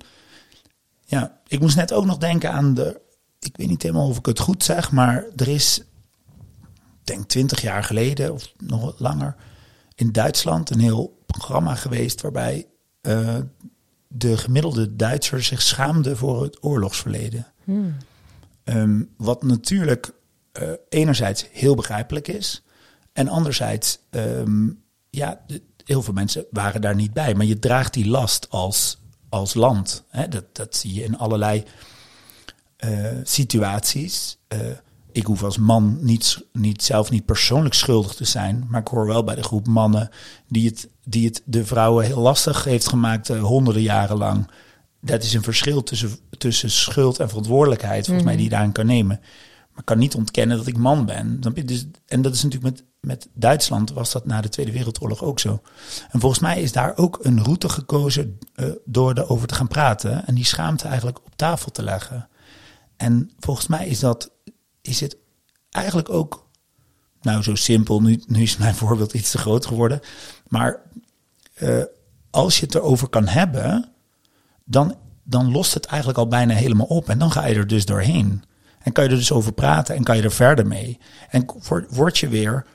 ja, 1.06 1.40
ik 1.48 1.60
moest 1.60 1.76
net 1.76 1.94
ook 1.94 2.06
nog 2.06 2.18
denken 2.18 2.52
aan 2.52 2.74
de. 2.74 3.02
Ik 3.40 3.58
weet 3.58 3.68
niet 3.68 3.84
helemaal 3.84 4.08
of 4.08 4.18
ik 4.18 4.26
het 4.26 4.40
goed 4.40 4.64
zeg, 4.64 4.92
maar 4.92 5.26
er 5.36 5.48
is, 5.48 5.80
ik 5.80 7.04
denk 7.04 7.28
twintig 7.28 7.62
jaar 7.62 7.84
geleden 7.84 8.34
of 8.34 8.54
nog 8.58 8.82
wat 8.82 9.00
langer, 9.00 9.36
in 9.96 10.12
Duitsland 10.12 10.70
een 10.70 10.80
heel 10.80 11.19
programma 11.32 11.76
geweest 11.76 12.22
waarbij 12.22 12.68
eh, 13.02 13.38
de 14.08 14.38
gemiddelde 14.38 14.96
Duitser 14.96 15.44
zich 15.44 15.62
schaamde 15.62 16.16
voor 16.16 16.44
het 16.44 16.64
oorlogsverleden. 16.64 17.48
Hmm. 17.64 17.96
Ehm, 18.64 19.04
wat 19.18 19.44
natuurlijk 19.44 20.12
eh, 20.52 20.72
enerzijds 20.90 21.46
heel 21.52 21.76
begrijpelijk 21.76 22.28
is. 22.28 22.64
En 23.14 23.28
anderzijds, 23.28 24.00
ehm, 24.10 24.68
ja, 25.10 25.42
de- 25.48 25.62
heel 25.86 26.02
veel 26.02 26.14
mensen 26.14 26.46
waren 26.52 26.82
daar 26.82 26.96
niet 26.96 27.14
bij. 27.14 27.36
Maar 27.36 27.46
je 27.46 27.60
draagt 27.60 27.94
die 27.94 28.08
last 28.08 28.50
als, 28.50 28.98
als 29.30 29.54
land. 29.54 30.04
Hè? 30.10 30.28
Dat, 30.28 30.56
dat 30.56 30.76
zie 30.76 30.94
je 30.94 31.04
in 31.04 31.18
allerlei 31.18 31.64
eh, 32.78 33.06
situaties. 33.24 34.38
Ik 35.12 35.26
hoef 35.26 35.44
als 35.44 35.58
man 35.58 35.98
niet, 36.02 36.46
niet 36.52 36.84
zelf 36.84 37.10
niet 37.10 37.26
persoonlijk 37.26 37.74
schuldig 37.76 38.14
te 38.14 38.26
zijn. 38.26 38.66
Maar 38.70 38.82
ik 38.82 38.88
hoor 38.88 39.08
wel 39.08 39.24
bij 39.24 39.36
de 39.36 39.44
groep 39.44 39.68
mannen 39.68 40.10
die 40.48 40.68
het, 40.68 40.90
die 41.04 41.26
het 41.26 41.42
de 41.46 41.66
vrouwen 41.66 42.06
heel 42.06 42.22
lastig 42.22 42.64
heeft 42.64 42.88
gemaakt 42.88 43.30
eh, 43.30 43.42
honderden 43.42 43.82
jaren 43.82 44.18
lang. 44.18 44.52
Dat 45.02 45.24
is 45.24 45.34
een 45.34 45.44
verschil 45.44 45.84
tussen, 45.84 46.18
tussen 46.38 46.72
schuld 46.72 47.20
en 47.20 47.28
verantwoordelijkheid, 47.28 48.06
volgens 48.06 48.26
mij, 48.26 48.36
die 48.36 48.44
je 48.44 48.50
daarin 48.50 48.72
kan 48.72 48.86
nemen. 48.86 49.20
Maar 49.70 49.80
ik 49.80 49.86
kan 49.86 49.98
niet 49.98 50.16
ontkennen 50.16 50.58
dat 50.58 50.68
ik 50.68 50.78
man 50.78 51.06
ben. 51.06 51.40
Dus, 51.66 51.86
en 52.06 52.22
dat 52.22 52.34
is 52.34 52.44
natuurlijk 52.44 52.76
met, 52.76 52.86
met 53.00 53.30
Duitsland 53.34 53.92
was 53.92 54.12
dat 54.12 54.26
na 54.26 54.42
de 54.42 54.50
Tweede 54.50 54.72
Wereldoorlog 54.72 55.24
ook 55.24 55.40
zo. 55.40 55.62
En 56.12 56.20
volgens 56.20 56.42
mij 56.42 56.62
is 56.62 56.72
daar 56.72 56.98
ook 56.98 57.20
een 57.22 57.44
route 57.44 57.70
gekozen 57.70 58.40
eh, 58.54 58.66
door 58.86 59.18
erover 59.18 59.48
te 59.48 59.56
gaan 59.56 59.68
praten. 59.68 60.28
En 60.28 60.36
die 60.36 60.46
schaamte 60.46 60.88
eigenlijk 60.88 61.18
op 61.18 61.36
tafel 61.36 61.72
te 61.72 61.84
leggen. 61.84 62.30
En 63.00 63.32
volgens 63.40 63.68
mij 63.68 63.88
is 63.88 64.00
dat, 64.00 64.32
is 64.82 65.00
het 65.00 65.18
eigenlijk 65.70 66.10
ook, 66.10 66.48
nou 67.22 67.44
zo 67.44 67.56
simpel, 67.56 68.02
nu, 68.02 68.24
nu 68.28 68.42
is 68.42 68.58
mijn 68.58 68.76
voorbeeld 68.84 69.14
iets 69.14 69.32
te 69.32 69.38
groot 69.38 69.66
geworden. 69.66 70.00
Maar 70.48 70.82
eh, 71.54 71.84
als 72.30 72.60
je 72.60 72.66
het 72.66 72.76
erover 72.76 73.10
kan 73.10 73.28
hebben, 73.28 73.92
dan, 74.66 74.98
dan 75.24 75.52
lost 75.52 75.74
het 75.74 75.86
eigenlijk 75.86 76.20
al 76.20 76.28
bijna 76.28 76.54
helemaal 76.54 76.86
op. 76.86 77.10
En 77.10 77.20
dan 77.20 77.32
ga 77.32 77.46
je 77.46 77.56
er 77.56 77.68
dus 77.68 77.86
doorheen. 77.86 78.44
En 78.80 78.92
kan 78.92 79.04
je 79.04 79.10
er 79.10 79.16
dus 79.16 79.32
over 79.32 79.54
praten 79.54 79.96
en 79.96 80.04
kan 80.04 80.18
je 80.18 80.24
er 80.24 80.32
verder 80.32 80.68
mee. 80.68 80.98
En 81.30 81.46
word, 81.90 82.18
je 82.18 82.28
weer. 82.28 82.66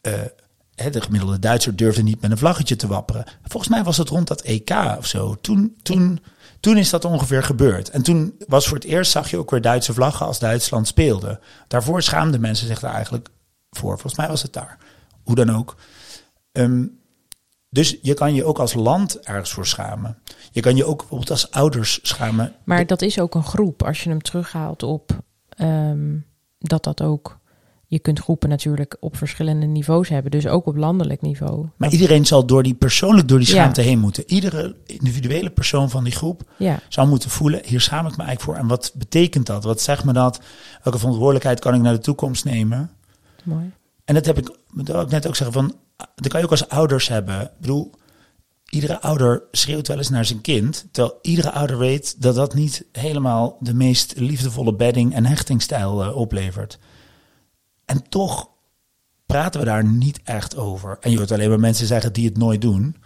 eh, 0.00 0.92
de 0.92 1.00
gemiddelde 1.00 1.38
Duitser 1.38 1.76
durfde 1.76 2.02
niet 2.02 2.20
met 2.20 2.30
een 2.30 2.38
vlaggetje 2.38 2.76
te 2.76 2.86
wapperen. 2.86 3.24
Volgens 3.42 3.72
mij 3.72 3.84
was 3.84 3.96
het 3.96 4.08
rond 4.08 4.28
dat 4.28 4.40
EK 4.40 4.70
of 4.98 5.06
zo. 5.06 5.36
Toen, 5.40 5.76
toen, 5.82 6.20
toen 6.64 6.76
is 6.76 6.90
dat 6.90 7.04
ongeveer 7.04 7.42
gebeurd. 7.42 7.90
En 7.90 8.02
toen 8.02 8.34
was 8.46 8.66
voor 8.66 8.76
het 8.76 8.86
eerst 8.86 9.10
zag 9.10 9.30
je 9.30 9.36
ook 9.36 9.50
weer 9.50 9.60
Duitse 9.60 9.94
vlaggen 9.94 10.26
als 10.26 10.38
Duitsland 10.38 10.86
speelde. 10.86 11.40
Daarvoor 11.68 12.02
schaamden 12.02 12.40
mensen 12.40 12.66
zich 12.66 12.80
daar 12.80 12.94
eigenlijk 12.94 13.28
voor. 13.70 13.92
Volgens 13.92 14.16
mij 14.16 14.28
was 14.28 14.42
het 14.42 14.52
daar. 14.52 14.78
Hoe 15.22 15.34
dan 15.34 15.50
ook. 15.50 15.76
Ehm, 16.52 16.86
dus 17.68 17.98
je 18.02 18.14
kan 18.14 18.34
je 18.34 18.44
ook 18.44 18.58
als 18.58 18.74
land 18.74 19.20
ergens 19.20 19.52
voor 19.52 19.66
schamen. 19.66 20.18
Je 20.50 20.60
kan 20.60 20.76
je 20.76 20.84
ook 20.84 20.98
bijvoorbeeld 20.98 21.30
als 21.30 21.50
ouders 21.50 21.98
schamen. 22.02 22.54
Maar 22.64 22.86
dat 22.86 23.02
is 23.02 23.20
ook 23.20 23.34
een 23.34 23.44
groep. 23.44 23.82
Als 23.82 24.02
je 24.02 24.10
hem 24.10 24.22
terughaalt 24.22 24.82
op 24.82 25.18
ehm, 25.48 26.16
dat 26.58 26.84
dat 26.84 27.02
ook. 27.02 27.38
Je 27.86 27.98
kunt 27.98 28.18
groepen 28.20 28.48
natuurlijk 28.48 28.96
op 29.00 29.16
verschillende 29.16 29.66
niveaus 29.66 30.08
hebben. 30.08 30.30
Dus 30.30 30.46
ook 30.46 30.66
op 30.66 30.76
landelijk 30.76 31.20
niveau. 31.20 31.66
Maar 31.76 31.90
iedereen 31.92 32.26
zal 32.26 32.46
door 32.46 32.62
die 32.62 32.74
persoonlijk 32.74 33.28
door 33.28 33.38
die 33.38 33.48
Ja. 33.48 33.54
schaamte 33.54 33.80
heen 33.80 33.98
moeten. 33.98 34.24
Iedere 34.26 34.76
individuele 34.86 35.50
persoon 35.50 35.90
van 35.90 36.04
die 36.04 36.12
groep 36.12 36.42
Ja, 36.58 36.80
zou 36.88 37.08
moeten 37.08 37.30
voelen, 37.30 37.60
hier 37.64 37.80
schaam 37.80 38.06
ik 38.06 38.16
me 38.16 38.22
eigenlijk 38.22 38.40
voor. 38.40 38.54
En 38.54 38.66
wat 38.68 38.92
betekent 38.94 39.46
dat? 39.46 39.64
Wat 39.64 39.80
zegt 39.80 40.04
me 40.04 40.12
dat? 40.12 40.40
Welke 40.82 40.98
verantwoordelijkheid 40.98 41.60
kan 41.60 41.74
ik 41.74 41.80
naar 41.80 41.92
de 41.94 41.98
toekomst 41.98 42.44
nemen? 42.44 42.90
mooi. 43.44 43.72
En 44.04 44.14
dat 44.14 44.26
heb 44.26 44.38
ik, 44.38 44.56
dat 44.74 44.86
wil 44.86 45.00
ik 45.00 45.10
net 45.10 45.26
ook 45.26 45.36
zeggen, 45.36 45.54
van, 45.56 45.74
dat 46.14 46.28
kan 46.28 46.38
je 46.40 46.44
ook 46.46 46.50
als 46.52 46.68
ouders 46.68 47.08
hebben. 47.08 47.40
Ik 47.40 47.50
bedoel, 47.60 47.90
iedere 48.68 49.00
ouder 49.00 49.42
schreeuwt 49.50 49.88
wel 49.88 49.96
eens 49.96 50.08
naar 50.10 50.24
zijn 50.24 50.40
kind. 50.40 50.86
Terwijl 50.90 51.18
iedere 51.22 51.50
ouder 51.52 51.78
weet 51.78 52.22
dat 52.22 52.34
dat 52.34 52.54
niet 52.54 52.84
helemaal 52.92 53.56
de 53.60 53.74
meest 53.74 54.12
liefdevolle 54.16 54.74
bedding 54.74 55.14
en 55.14 55.26
hechtingstijl 55.26 56.02
eh, 56.04 56.16
oplevert. 56.16 56.78
En 57.84 58.08
toch 58.08 58.48
praten 59.26 59.60
we 59.60 59.66
daar 59.66 59.84
niet 59.84 60.20
echt 60.24 60.56
over. 60.56 60.96
En 61.00 61.10
je 61.10 61.16
hoort 61.16 61.32
alleen 61.32 61.48
maar 61.48 61.60
mensen 61.60 61.86
zeggen 61.86 62.12
die 62.12 62.28
het 62.28 62.36
nooit 62.36 62.60
doen. 62.60 62.96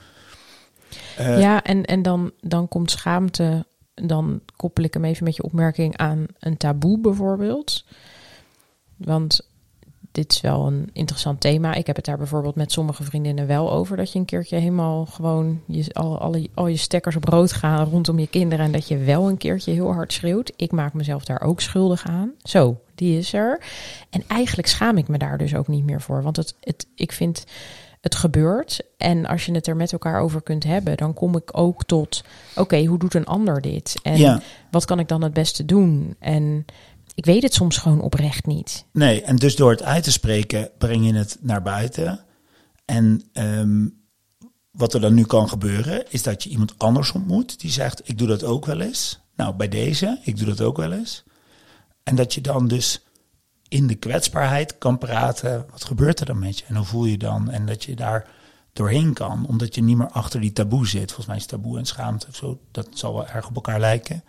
Eh, 1.16 1.40
ja, 1.40 1.62
en, 1.62 1.84
en 1.84 2.02
dan, 2.02 2.32
dan 2.40 2.68
komt 2.68 2.90
schaamte. 2.90 3.66
Dan 3.94 4.40
koppel 4.56 4.84
ik 4.84 4.94
hem 4.94 5.04
even 5.04 5.24
met 5.24 5.36
je 5.36 5.42
opmerking 5.42 5.96
aan 5.96 6.26
een 6.38 6.56
taboe 6.56 7.00
bijvoorbeeld. 7.00 7.84
Want 8.96 9.47
dit 10.18 10.32
is 10.32 10.40
wel 10.40 10.66
een 10.66 10.90
interessant 10.92 11.40
thema. 11.40 11.74
Ik 11.74 11.86
heb 11.86 11.96
het 11.96 12.04
daar 12.04 12.16
bijvoorbeeld 12.16 12.54
met 12.54 12.72
sommige 12.72 13.02
vriendinnen 13.02 13.46
wel 13.46 13.72
over. 13.72 13.96
Dat 13.96 14.12
je 14.12 14.18
een 14.18 14.24
keertje 14.24 14.56
helemaal 14.56 15.06
gewoon 15.06 15.60
je, 15.66 15.92
al, 15.92 16.18
alle, 16.18 16.48
al 16.54 16.66
je 16.66 16.76
stekkers 16.76 17.16
op 17.16 17.24
rood 17.24 17.52
gaan 17.52 17.88
rondom 17.90 18.18
je 18.18 18.26
kinderen. 18.26 18.64
En 18.64 18.72
dat 18.72 18.88
je 18.88 18.96
wel 18.98 19.28
een 19.28 19.36
keertje 19.36 19.72
heel 19.72 19.92
hard 19.92 20.12
schreeuwt. 20.12 20.52
Ik 20.56 20.72
maak 20.72 20.92
mezelf 20.92 21.24
daar 21.24 21.40
ook 21.40 21.60
schuldig 21.60 22.06
aan. 22.06 22.32
Zo, 22.42 22.80
die 22.94 23.18
is 23.18 23.32
er. 23.32 23.62
En 24.10 24.22
eigenlijk 24.28 24.68
schaam 24.68 24.96
ik 24.96 25.08
me 25.08 25.18
daar 25.18 25.38
dus 25.38 25.54
ook 25.54 25.68
niet 25.68 25.84
meer 25.84 26.00
voor. 26.00 26.22
Want 26.22 26.36
het, 26.36 26.54
het, 26.60 26.86
ik 26.94 27.12
vind 27.12 27.44
het 28.00 28.14
gebeurt. 28.14 28.80
En 28.96 29.26
als 29.26 29.46
je 29.46 29.52
het 29.52 29.66
er 29.66 29.76
met 29.76 29.92
elkaar 29.92 30.20
over 30.20 30.42
kunt 30.42 30.64
hebben, 30.64 30.96
dan 30.96 31.14
kom 31.14 31.36
ik 31.36 31.58
ook 31.58 31.84
tot: 31.84 32.24
oké, 32.56 32.84
hoe 32.84 32.98
doet 32.98 33.14
een 33.14 33.26
ander 33.26 33.60
dit? 33.60 33.94
En 34.02 34.18
Ja. 34.18 34.40
wat 34.70 34.84
kan 34.84 34.98
ik 34.98 35.08
dan 35.08 35.22
het 35.22 35.32
beste 35.32 35.64
doen? 35.64 36.16
En 36.18 36.64
ik 37.18 37.24
weet 37.24 37.42
het 37.42 37.54
soms 37.54 37.76
gewoon 37.76 38.00
oprecht 38.00 38.46
niet. 38.46 38.84
Nee, 38.92 39.22
en 39.22 39.36
dus 39.36 39.56
door 39.56 39.70
het 39.70 39.82
uit 39.82 40.04
te 40.04 40.12
spreken 40.12 40.70
breng 40.78 41.06
je 41.06 41.14
het 41.14 41.36
naar 41.40 41.62
buiten. 41.62 42.24
En 42.84 43.22
ehm, 43.32 43.86
wat 44.70 44.94
er 44.94 45.00
dan 45.00 45.14
nu 45.14 45.24
kan 45.24 45.48
gebeuren, 45.48 46.10
is 46.10 46.22
dat 46.22 46.42
je 46.42 46.50
iemand 46.50 46.78
anders 46.78 47.12
ontmoet 47.12 47.60
die 47.60 47.70
zegt: 47.70 48.08
Ik 48.08 48.18
doe 48.18 48.28
dat 48.28 48.44
ook 48.44 48.66
wel 48.66 48.80
eens. 48.80 49.20
Nou, 49.36 49.54
bij 49.54 49.68
deze, 49.68 50.20
ik 50.22 50.36
doe 50.36 50.46
dat 50.46 50.60
ook 50.60 50.76
wel 50.76 50.92
eens. 50.92 51.24
En 52.02 52.16
dat 52.16 52.34
je 52.34 52.40
dan 52.40 52.68
dus 52.68 53.04
in 53.68 53.86
de 53.86 53.94
kwetsbaarheid 53.94 54.78
kan 54.78 54.98
praten. 54.98 55.66
Wat 55.70 55.84
gebeurt 55.84 56.20
er 56.20 56.26
dan 56.26 56.38
met 56.38 56.58
je? 56.58 56.64
En 56.68 56.76
hoe 56.76 56.86
voel 56.86 57.04
je 57.04 57.18
dan? 57.18 57.50
En 57.50 57.66
dat 57.66 57.84
je 57.84 57.96
daar 57.96 58.28
doorheen 58.72 59.12
kan, 59.12 59.46
omdat 59.46 59.74
je 59.74 59.82
niet 59.82 59.96
meer 59.96 60.10
achter 60.10 60.40
die 60.40 60.52
taboe 60.52 60.86
zit. 60.86 61.06
Volgens 61.06 61.26
mij 61.26 61.36
is 61.36 61.46
taboe 61.46 61.78
en 61.78 61.86
schaamte 61.86 62.26
of 62.28 62.36
zo, 62.36 62.60
dat 62.70 62.88
zal 62.90 63.14
wel 63.14 63.26
erg 63.28 63.48
op 63.48 63.54
elkaar 63.54 63.80
lijken. 63.80 64.24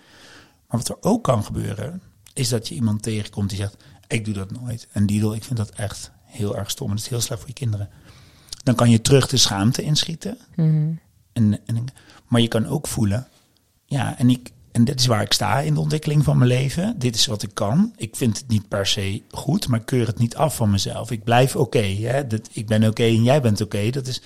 Maar 0.67 0.79
wat 0.79 0.89
er 0.89 0.97
ook 0.99 1.23
kan 1.23 1.43
gebeuren, 1.43 2.01
is 2.39 2.49
dat 2.49 2.67
je 2.67 2.75
iemand 2.75 3.01
tegenkomt 3.01 3.49
die 3.49 3.57
zegt: 3.57 3.75
Ik 4.07 4.25
doe 4.25 4.33
dat 4.33 4.51
nooit. 4.51 4.87
En 4.91 5.05
Diedel, 5.05 5.35
ik 5.35 5.43
vind 5.43 5.57
dat 5.57 5.69
echt 5.69 6.11
heel 6.23 6.57
erg 6.57 6.69
stom. 6.69 6.89
En 6.89 6.95
dat 6.95 7.03
is 7.03 7.09
heel 7.09 7.21
slecht 7.21 7.39
voor 7.39 7.49
je 7.49 7.55
kinderen. 7.55 7.89
Dan 8.63 8.75
kan 8.75 8.89
je 8.89 9.01
terug 9.01 9.27
de 9.27 9.37
schaamte 9.37 9.81
inschieten. 9.81 10.37
Mhm. 10.55 10.91
En, 11.33 11.59
en, 11.65 11.85
maar 12.27 12.41
je 12.41 12.47
kan 12.47 12.65
ook 12.65 12.87
voelen: 12.87 13.27
Ja, 13.85 14.17
en, 14.17 14.29
ik, 14.29 14.51
en 14.71 14.83
dit 14.83 14.99
is 14.99 15.05
waar 15.05 15.21
ik 15.21 15.33
sta 15.33 15.59
in 15.59 15.73
de 15.73 15.79
ontwikkeling 15.79 16.23
van 16.23 16.37
mijn 16.37 16.49
leven. 16.49 16.99
Dit 16.99 17.15
is 17.15 17.25
wat 17.25 17.43
ik 17.43 17.53
kan. 17.53 17.93
Ik 17.95 18.15
vind 18.15 18.37
het 18.37 18.47
niet 18.47 18.67
per 18.67 18.85
se 18.85 19.21
goed, 19.31 19.67
maar 19.67 19.79
ik 19.79 19.85
keur 19.85 20.07
het 20.07 20.19
niet 20.19 20.35
af 20.35 20.55
van 20.55 20.69
mezelf. 20.69 21.11
Ik 21.11 21.23
blijf 21.23 21.55
oké. 21.55 22.25
Dat 22.27 22.49
ik 22.51 22.67
ben 22.67 22.83
oké 22.83 23.03
en 23.03 23.23
jij 23.23 23.41
bent 23.41 23.61
oké. 23.61 23.89
Dat 23.89 24.07
is. 24.07 24.21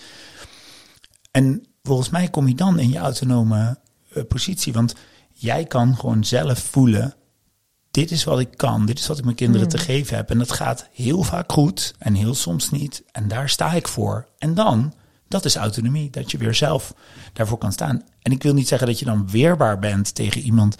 En 1.32 1.65
volgens 1.84 2.10
mij 2.10 2.29
kom 2.29 2.48
je 2.48 2.55
dan 2.55 2.79
in 2.79 2.89
je 2.89 2.98
autonome 2.98 3.77
eh, 4.13 4.24
positie. 4.27 4.74
Want 4.74 4.96
jij 5.34 5.65
kan 5.65 5.98
gewoon 5.98 6.24
zelf 6.24 6.60
voelen. 6.60 7.15
Dit 7.93 8.12
is 8.12 8.23
wat 8.23 8.39
ik 8.39 8.50
kan. 8.55 8.85
Dit 8.85 9.00
is 9.00 9.07
wat 9.07 9.17
ik 9.17 9.23
mijn 9.23 9.35
kinderen 9.35 9.67
te 9.67 9.77
geven 9.77 10.15
heb. 10.15 10.29
En 10.29 10.38
dat 10.38 10.51
gaat 10.51 10.88
heel 10.93 11.23
vaak 11.23 11.51
goed 11.51 11.93
en 12.00 12.13
heel 12.13 12.33
soms 12.35 12.71
niet. 12.71 13.03
En 13.12 13.27
daar 13.27 13.50
sta 13.50 13.71
ik 13.73 13.88
voor. 13.88 14.27
En 14.38 14.53
dan, 14.53 14.93
dat 15.27 15.45
is 15.45 15.55
autonomie. 15.55 16.09
Dat 16.09 16.31
je 16.31 16.38
weer 16.38 16.53
zelf 16.55 16.93
daarvoor 17.33 17.57
kan 17.57 17.71
staan. 17.71 18.03
En 18.21 18.31
ik 18.31 18.43
wil 18.43 18.53
niet 18.53 18.67
zeggen 18.67 18.88
dat 18.88 19.00
je 19.00 19.05
dan 19.05 19.29
weerbaar 19.31 19.79
bent 19.79 20.15
tegen 20.15 20.41
iemand. 20.41 20.75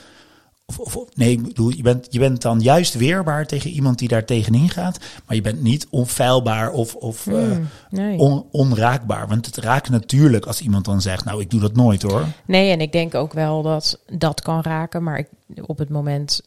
Of, 0.78 0.98
nee, 1.14 1.32
ik 1.32 1.44
bedoel, 1.44 1.70
je 1.70 1.82
bent, 1.82 2.08
je 2.10 2.20
bent 2.20 2.42
dan 2.42 2.60
juist 2.62 2.94
weerbaar 2.94 3.46
tegen 3.48 3.70
iemand 3.70 4.00
die 4.00 4.08
daar 4.08 4.26
tegenin 4.26 4.70
gaat. 4.70 4.98
Maar 5.26 5.36
je 5.36 5.42
bent 5.42 5.62
niet 5.62 5.88
onfeilbaar 5.90 6.72
of, 6.72 6.96
of 6.96 7.28
eh, 7.28 7.34
Hmm, 7.34 7.68
nee. 7.90 8.18
on- 8.18 8.46
onraakbaar. 8.52 9.28
Want 9.28 9.46
het 9.46 9.58
raakt 9.58 9.90
natuurlijk 9.90 10.46
als 10.46 10.62
iemand 10.62 10.86
dan 10.86 11.02
zegt, 11.02 11.26
nou 11.26 11.42
ik 11.42 11.50
doe 11.50 11.60
dat 11.60 11.76
nooit 11.76 12.02
hoor. 12.02 12.26
Nee, 12.46 12.72
en 12.72 12.82
ik 12.82 12.92
denk 12.92 13.16
ook 13.16 13.34
wel 13.34 13.62
dat 13.62 14.00
dat 14.18 14.42
kan 14.42 14.62
raken. 14.62 15.04
Maar 15.04 15.18
ik, 15.18 15.28
op 15.66 15.78
het 15.78 15.90
moment 15.90 16.42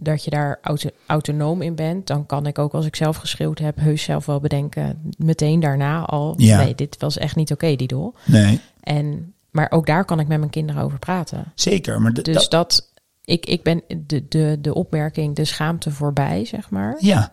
dat 0.00 0.24
je 0.24 0.30
daar 0.30 0.58
auto- 0.62 0.90
autonoom 1.06 1.62
in 1.62 1.74
bent, 1.74 2.06
dan 2.06 2.26
kan 2.26 2.46
ik 2.46 2.58
ook 2.58 2.72
als 2.72 2.86
ik 2.86 2.96
zelf 2.96 3.16
geschreeuwd 3.16 3.58
heb, 3.58 3.76
heus 3.76 4.02
zelf 4.02 4.26
wel 4.26 4.40
bedenken, 4.40 5.12
meteen 5.18 5.60
daarna 5.60 6.04
al, 6.04 6.34
Ja. 6.36 6.62
nee, 6.62 6.74
dit 6.74 6.96
was 6.98 7.18
echt 7.18 7.36
niet 7.36 7.52
oké, 7.52 7.76
Didel. 7.76 8.14
Nee, 8.26 8.60
En, 8.80 9.34
maar 9.50 9.70
ook 9.70 9.86
daar 9.86 10.04
kan 10.04 10.20
ik 10.20 10.28
met 10.28 10.38
mijn 10.38 10.50
kinderen 10.50 10.82
over 10.82 10.98
praten. 10.98 11.52
zeker. 11.54 12.00
Maar 12.00 12.12
Dus 12.12 12.34
dat, 12.34 12.50
dat, 12.50 12.90
ik, 13.24 13.46
ik 13.46 13.62
ben 13.62 13.82
de, 14.06 14.28
de, 14.28 14.58
de 14.60 14.74
opmerking, 14.74 15.36
de 15.36 15.44
schaamte 15.44 15.90
voorbij, 15.90 16.44
zeg 16.44 16.70
maar, 16.70 16.96
ja, 16.98 17.32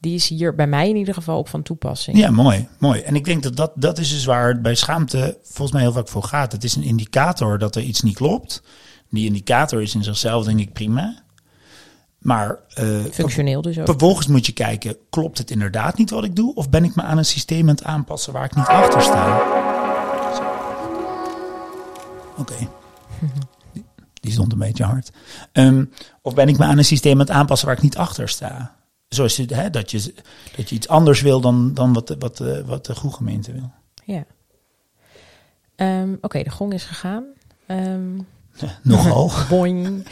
die 0.00 0.14
is 0.14 0.28
hier 0.28 0.54
bij 0.54 0.66
mij 0.66 0.88
in 0.88 0.96
ieder 0.96 1.14
geval 1.14 1.38
op 1.38 1.48
van 1.48 1.62
toepassing. 1.62 2.18
ja, 2.18 2.30
mooi, 2.30 2.68
mooi. 2.78 3.00
En 3.00 3.14
ik 3.14 3.24
denk 3.24 3.42
dat 3.42 3.56
dat, 3.56 3.72
dat 3.74 3.98
is 3.98 4.10
dus 4.10 4.24
waar 4.24 4.48
het 4.48 4.62
bij 4.62 4.74
schaamte 4.74 5.38
volgens 5.42 5.72
mij 5.72 5.82
heel 5.82 5.92
vaak 5.92 6.08
voor 6.08 6.22
gaat. 6.22 6.52
Het 6.52 6.64
is 6.64 6.76
een 6.76 6.82
indicator 6.82 7.58
dat 7.58 7.76
er 7.76 7.82
iets 7.82 8.02
niet 8.02 8.14
klopt. 8.16 8.62
Die 9.10 9.26
indicator 9.26 9.82
is 9.82 9.94
in 9.94 10.02
zichzelf 10.04 10.44
denk 10.44 10.60
ik 10.60 10.72
prima. 10.72 11.22
Maar 12.24 12.58
eh, 12.74 13.04
functioneel 13.12 13.62
dus 13.62 13.78
ook. 13.78 13.86
Vervolgens 13.86 14.26
moet 14.26 14.46
je 14.46 14.52
kijken: 14.52 14.96
klopt 15.10 15.38
het 15.38 15.50
inderdaad 15.50 15.96
niet 15.96 16.10
wat 16.10 16.24
ik 16.24 16.36
doe? 16.36 16.54
Of 16.54 16.70
ben 16.70 16.84
ik 16.84 16.94
me 16.94 17.02
aan 17.02 17.18
een 17.18 17.24
systeem 17.24 17.68
aan 17.68 17.74
het 17.74 17.84
aanpassen 17.84 18.32
waar 18.32 18.44
ik 18.44 18.54
niet 18.54 18.66
achter 18.66 19.02
sta? 19.02 19.42
Oké. 22.36 22.54
Die 24.20 24.32
stond 24.32 24.52
een 24.52 24.58
beetje 24.58 24.84
hard. 24.84 25.10
Ehm, 25.52 25.84
of 26.22 26.34
ben 26.34 26.48
ik 26.48 26.58
me 26.58 26.64
aan 26.64 26.78
een 26.78 26.84
systeem 26.84 27.12
aan 27.12 27.18
het 27.18 27.30
aanpassen 27.30 27.66
waar 27.66 27.76
ik 27.76 27.82
niet 27.82 27.96
achter 27.96 28.28
sta? 28.28 28.76
Zoals 29.08 29.36
hè, 29.36 29.70
dat, 29.70 29.90
je, 29.90 30.14
dat 30.56 30.68
je 30.68 30.74
iets 30.74 30.88
anders 30.88 31.20
wil 31.20 31.40
dan, 31.40 31.74
dan 31.74 31.92
wat, 31.92 32.16
wat, 32.18 32.40
eh, 32.40 32.60
wat 32.60 32.86
de 32.86 32.94
goede 32.94 33.16
gemeente 33.16 33.52
wil. 33.52 33.72
Ja. 34.04 34.24
Ehm, 35.76 36.14
oké, 36.20 36.42
de 36.42 36.50
gong 36.50 36.72
is 36.72 36.84
gegaan. 36.84 37.24
Nog 37.66 37.78
ehm, 37.78 38.16
Nogal. 38.82 39.30
Boing. 39.48 40.06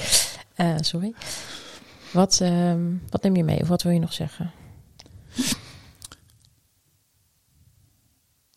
Eh, 0.54 0.74
sorry. 0.80 1.14
Wat, 2.12 2.40
ehm, 2.40 2.94
wat 3.10 3.22
neem 3.22 3.36
je 3.36 3.44
mee 3.44 3.60
of 3.60 3.68
wat 3.68 3.82
wil 3.82 3.92
je 3.92 3.98
nog 3.98 4.12
zeggen? 4.12 4.52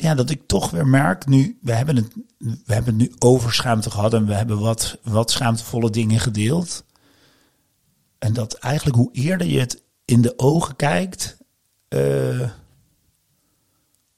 ja, 0.06 0.16
dat 0.16 0.30
ik 0.30 0.42
toch 0.46 0.72
weer 0.72 0.88
merk 0.88 1.26
nu, 1.26 1.58
we 1.62 1.74
hebben 1.74 1.96
het, 1.96 2.14
we 2.38 2.74
hebben 2.74 3.00
het 3.00 3.10
nu 3.10 3.16
over 3.20 3.54
schaamte 3.54 3.92
gehad 3.92 4.14
en 4.14 4.26
we 4.26 4.34
hebben 4.34 4.60
wat, 4.60 4.98
wat 5.04 5.32
schaamtevolle 5.32 5.90
dingen 5.90 6.20
gedeeld. 6.20 6.84
En 8.20 8.34
dat 8.34 8.54
eigenlijk 8.54 8.98
hoe 8.98 9.10
eerder 9.12 9.48
je 9.48 9.60
het 9.60 9.84
in 10.06 10.22
de 10.22 10.40
ogen 10.40 10.76
kijkt, 10.76 11.38
eh, 11.88 12.50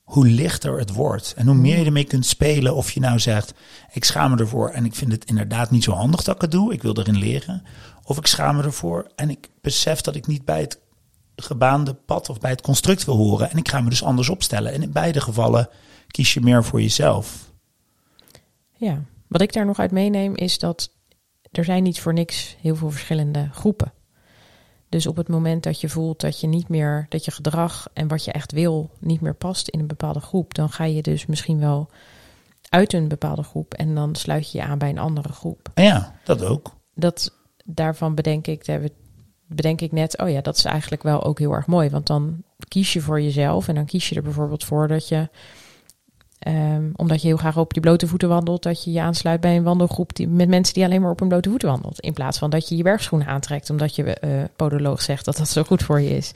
hoe 0.03 0.27
lichter 0.27 0.79
het 0.79 0.91
wordt. 0.91 1.33
En 1.37 1.47
hoe 1.47 1.55
meer 1.55 1.79
je 1.79 1.85
ermee 1.85 2.03
kunt 2.03 2.25
spelen, 2.25 2.75
of 2.75 2.91
je 2.91 2.99
nou 2.99 3.19
zegt, 3.19 3.53
ik 3.91 4.03
schaam 4.03 4.31
me 4.31 4.37
ervoor 4.37 4.69
en 4.69 4.85
ik 4.85 4.95
vind 4.95 5.11
het 5.11 5.25
inderdaad 5.25 5.71
niet 5.71 5.83
zo 5.83 5.91
handig 5.91 6.23
dat 6.23 6.35
ik 6.35 6.41
het 6.41 6.51
doe, 6.51 6.73
ik 6.73 6.81
wil 6.81 6.97
erin 6.97 7.17
leren. 7.17 7.63
Of 8.09 8.17
ik 8.17 8.27
schaam 8.27 8.55
me 8.55 8.63
ervoor 8.63 9.11
en 9.15 9.29
ik 9.29 9.49
besef 9.61 10.01
dat 10.01 10.15
ik 10.15 10.27
niet 10.27 10.45
bij 10.45 10.59
het 10.59 10.79
gebaande 11.35 11.93
pad 11.93 12.29
of 12.29 12.39
bij 12.39 12.49
het 12.49 12.61
construct 12.61 13.05
wil 13.05 13.15
horen. 13.15 13.49
En 13.49 13.57
ik 13.57 13.69
ga 13.69 13.81
me 13.81 13.89
dus 13.89 14.03
anders 14.03 14.29
opstellen. 14.29 14.73
En 14.73 14.81
in 14.81 14.91
beide 14.91 15.21
gevallen 15.21 15.69
kies 16.07 16.33
je 16.33 16.41
meer 16.41 16.63
voor 16.63 16.81
jezelf. 16.81 17.51
Ja, 18.75 19.03
wat 19.27 19.41
ik 19.41 19.53
daar 19.53 19.65
nog 19.65 19.79
uit 19.79 19.91
meeneem 19.91 20.35
is 20.35 20.59
dat 20.59 20.91
er 21.51 21.63
zijn 21.63 21.83
niet 21.83 21.99
voor 21.99 22.13
niks 22.13 22.55
heel 22.61 22.75
veel 22.75 22.91
verschillende 22.91 23.49
groepen. 23.51 23.93
Dus 24.89 25.07
op 25.07 25.15
het 25.15 25.27
moment 25.27 25.63
dat 25.63 25.81
je 25.81 25.89
voelt 25.89 26.21
dat 26.21 26.39
je 26.39 26.47
niet 26.47 26.69
meer, 26.69 27.05
dat 27.09 27.25
je 27.25 27.31
gedrag 27.31 27.87
en 27.93 28.07
wat 28.07 28.25
je 28.25 28.31
echt 28.31 28.51
wil 28.51 28.89
niet 28.99 29.21
meer 29.21 29.35
past 29.35 29.67
in 29.67 29.79
een 29.79 29.87
bepaalde 29.87 30.19
groep, 30.19 30.53
dan 30.53 30.69
ga 30.69 30.83
je 30.83 31.01
dus 31.01 31.25
misschien 31.25 31.59
wel 31.59 31.89
uit 32.69 32.93
een 32.93 33.07
bepaalde 33.07 33.43
groep 33.43 33.73
en 33.73 33.95
dan 33.95 34.15
sluit 34.15 34.51
je 34.51 34.57
je 34.57 34.63
aan 34.63 34.77
bij 34.77 34.89
een 34.89 34.97
andere 34.97 35.33
groep. 35.33 35.71
Ja, 35.75 36.15
dat 36.23 36.43
ook. 36.43 36.75
Dat 36.93 37.36
daarvan 37.67 38.15
bedenk 38.15 38.47
ik, 38.47 38.65
daar 38.65 38.81
bedenk 39.47 39.81
ik 39.81 39.91
net, 39.91 40.17
oh 40.17 40.29
ja, 40.29 40.41
dat 40.41 40.57
is 40.57 40.65
eigenlijk 40.65 41.03
wel 41.03 41.23
ook 41.23 41.39
heel 41.39 41.53
erg 41.53 41.67
mooi, 41.67 41.89
want 41.89 42.07
dan 42.07 42.43
kies 42.67 42.93
je 42.93 43.01
voor 43.01 43.21
jezelf 43.21 43.67
en 43.67 43.75
dan 43.75 43.85
kies 43.85 44.09
je 44.09 44.15
er 44.15 44.21
bijvoorbeeld 44.21 44.63
voor 44.63 44.87
dat 44.87 45.07
je 45.07 45.29
Ehm, 46.39 46.89
omdat 46.95 47.21
je 47.21 47.27
heel 47.27 47.37
graag 47.37 47.57
op 47.57 47.73
je 47.73 47.79
blote 47.79 48.07
voeten 48.07 48.29
wandelt, 48.29 48.63
dat 48.63 48.83
je 48.83 48.91
je 48.91 49.01
aansluit 49.01 49.41
bij 49.41 49.55
een 49.55 49.63
wandelgroep 49.63 50.15
die, 50.15 50.27
met 50.27 50.49
mensen 50.49 50.73
die 50.73 50.83
alleen 50.83 51.01
maar 51.01 51.11
op 51.11 51.19
hun 51.19 51.27
blote 51.27 51.49
voeten 51.49 51.69
wandelt. 51.69 51.99
In 51.99 52.13
plaats 52.13 52.37
van 52.37 52.49
dat 52.49 52.69
je 52.69 52.75
je 52.75 52.83
bergschoenen 52.83 53.27
aantrekt, 53.27 53.69
omdat 53.69 53.95
je 53.95 54.03
eh 54.03 54.43
podoloog 54.55 55.01
zegt 55.01 55.25
dat 55.25 55.37
dat 55.37 55.49
zo 55.49 55.63
goed 55.63 55.83
voor 55.83 56.01
je 56.01 56.09
is. 56.09 56.31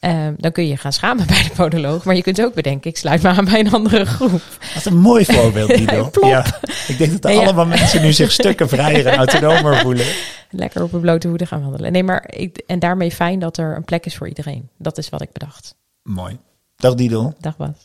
Ehm, 0.00 0.34
dan 0.36 0.52
kun 0.52 0.62
je 0.64 0.68
je 0.68 0.76
gaan 0.76 0.92
schamen 0.92 1.26
bij 1.26 1.42
de 1.42 1.50
podoloog. 1.56 2.04
Maar 2.04 2.14
je 2.16 2.22
kunt 2.22 2.42
ook 2.42 2.54
bedenken, 2.54 2.90
ik 2.90 2.96
sluit 2.96 3.22
me 3.22 3.28
aan 3.28 3.44
bij 3.44 3.60
een 3.60 3.72
andere 3.72 4.04
groep. 4.06 4.42
Wat 4.74 4.84
een 4.84 4.96
mooi 4.98 5.24
voorbeeld, 5.24 5.70
Guido. 5.76 6.08
Plop. 6.10 6.30
ja, 6.30 6.44
ik 6.88 6.98
denk 6.98 7.12
dat 7.12 7.24
er 7.24 7.30
Ja. 7.32 7.38
allemaal 7.42 7.66
mensen 7.66 8.02
nu 8.02 8.12
zich 8.12 8.32
stukken 8.32 8.68
vrijer 8.68 9.06
en 9.06 9.16
autonomer 9.18 9.76
voelen. 9.76 10.06
Lekker 10.50 10.82
op 10.82 10.92
hun 10.92 11.00
blote 11.00 11.28
voeten 11.28 11.46
gaan 11.46 11.62
wandelen. 11.62 11.92
Nee, 11.92 12.04
maar 12.04 12.24
ik, 12.36 12.62
en 12.66 12.78
daarmee 12.78 13.10
fijn 13.10 13.38
dat 13.38 13.56
er 13.56 13.76
een 13.76 13.84
plek 13.84 14.06
is 14.06 14.16
voor 14.16 14.28
iedereen. 14.28 14.68
Dat 14.78 14.98
is 14.98 15.08
wat 15.08 15.22
ik 15.22 15.32
bedacht. 15.32 15.74
Mooi. 16.02 16.38
Dag 16.76 16.94
Didel. 16.94 17.34
Dag 17.40 17.56
Bas. 17.56 17.84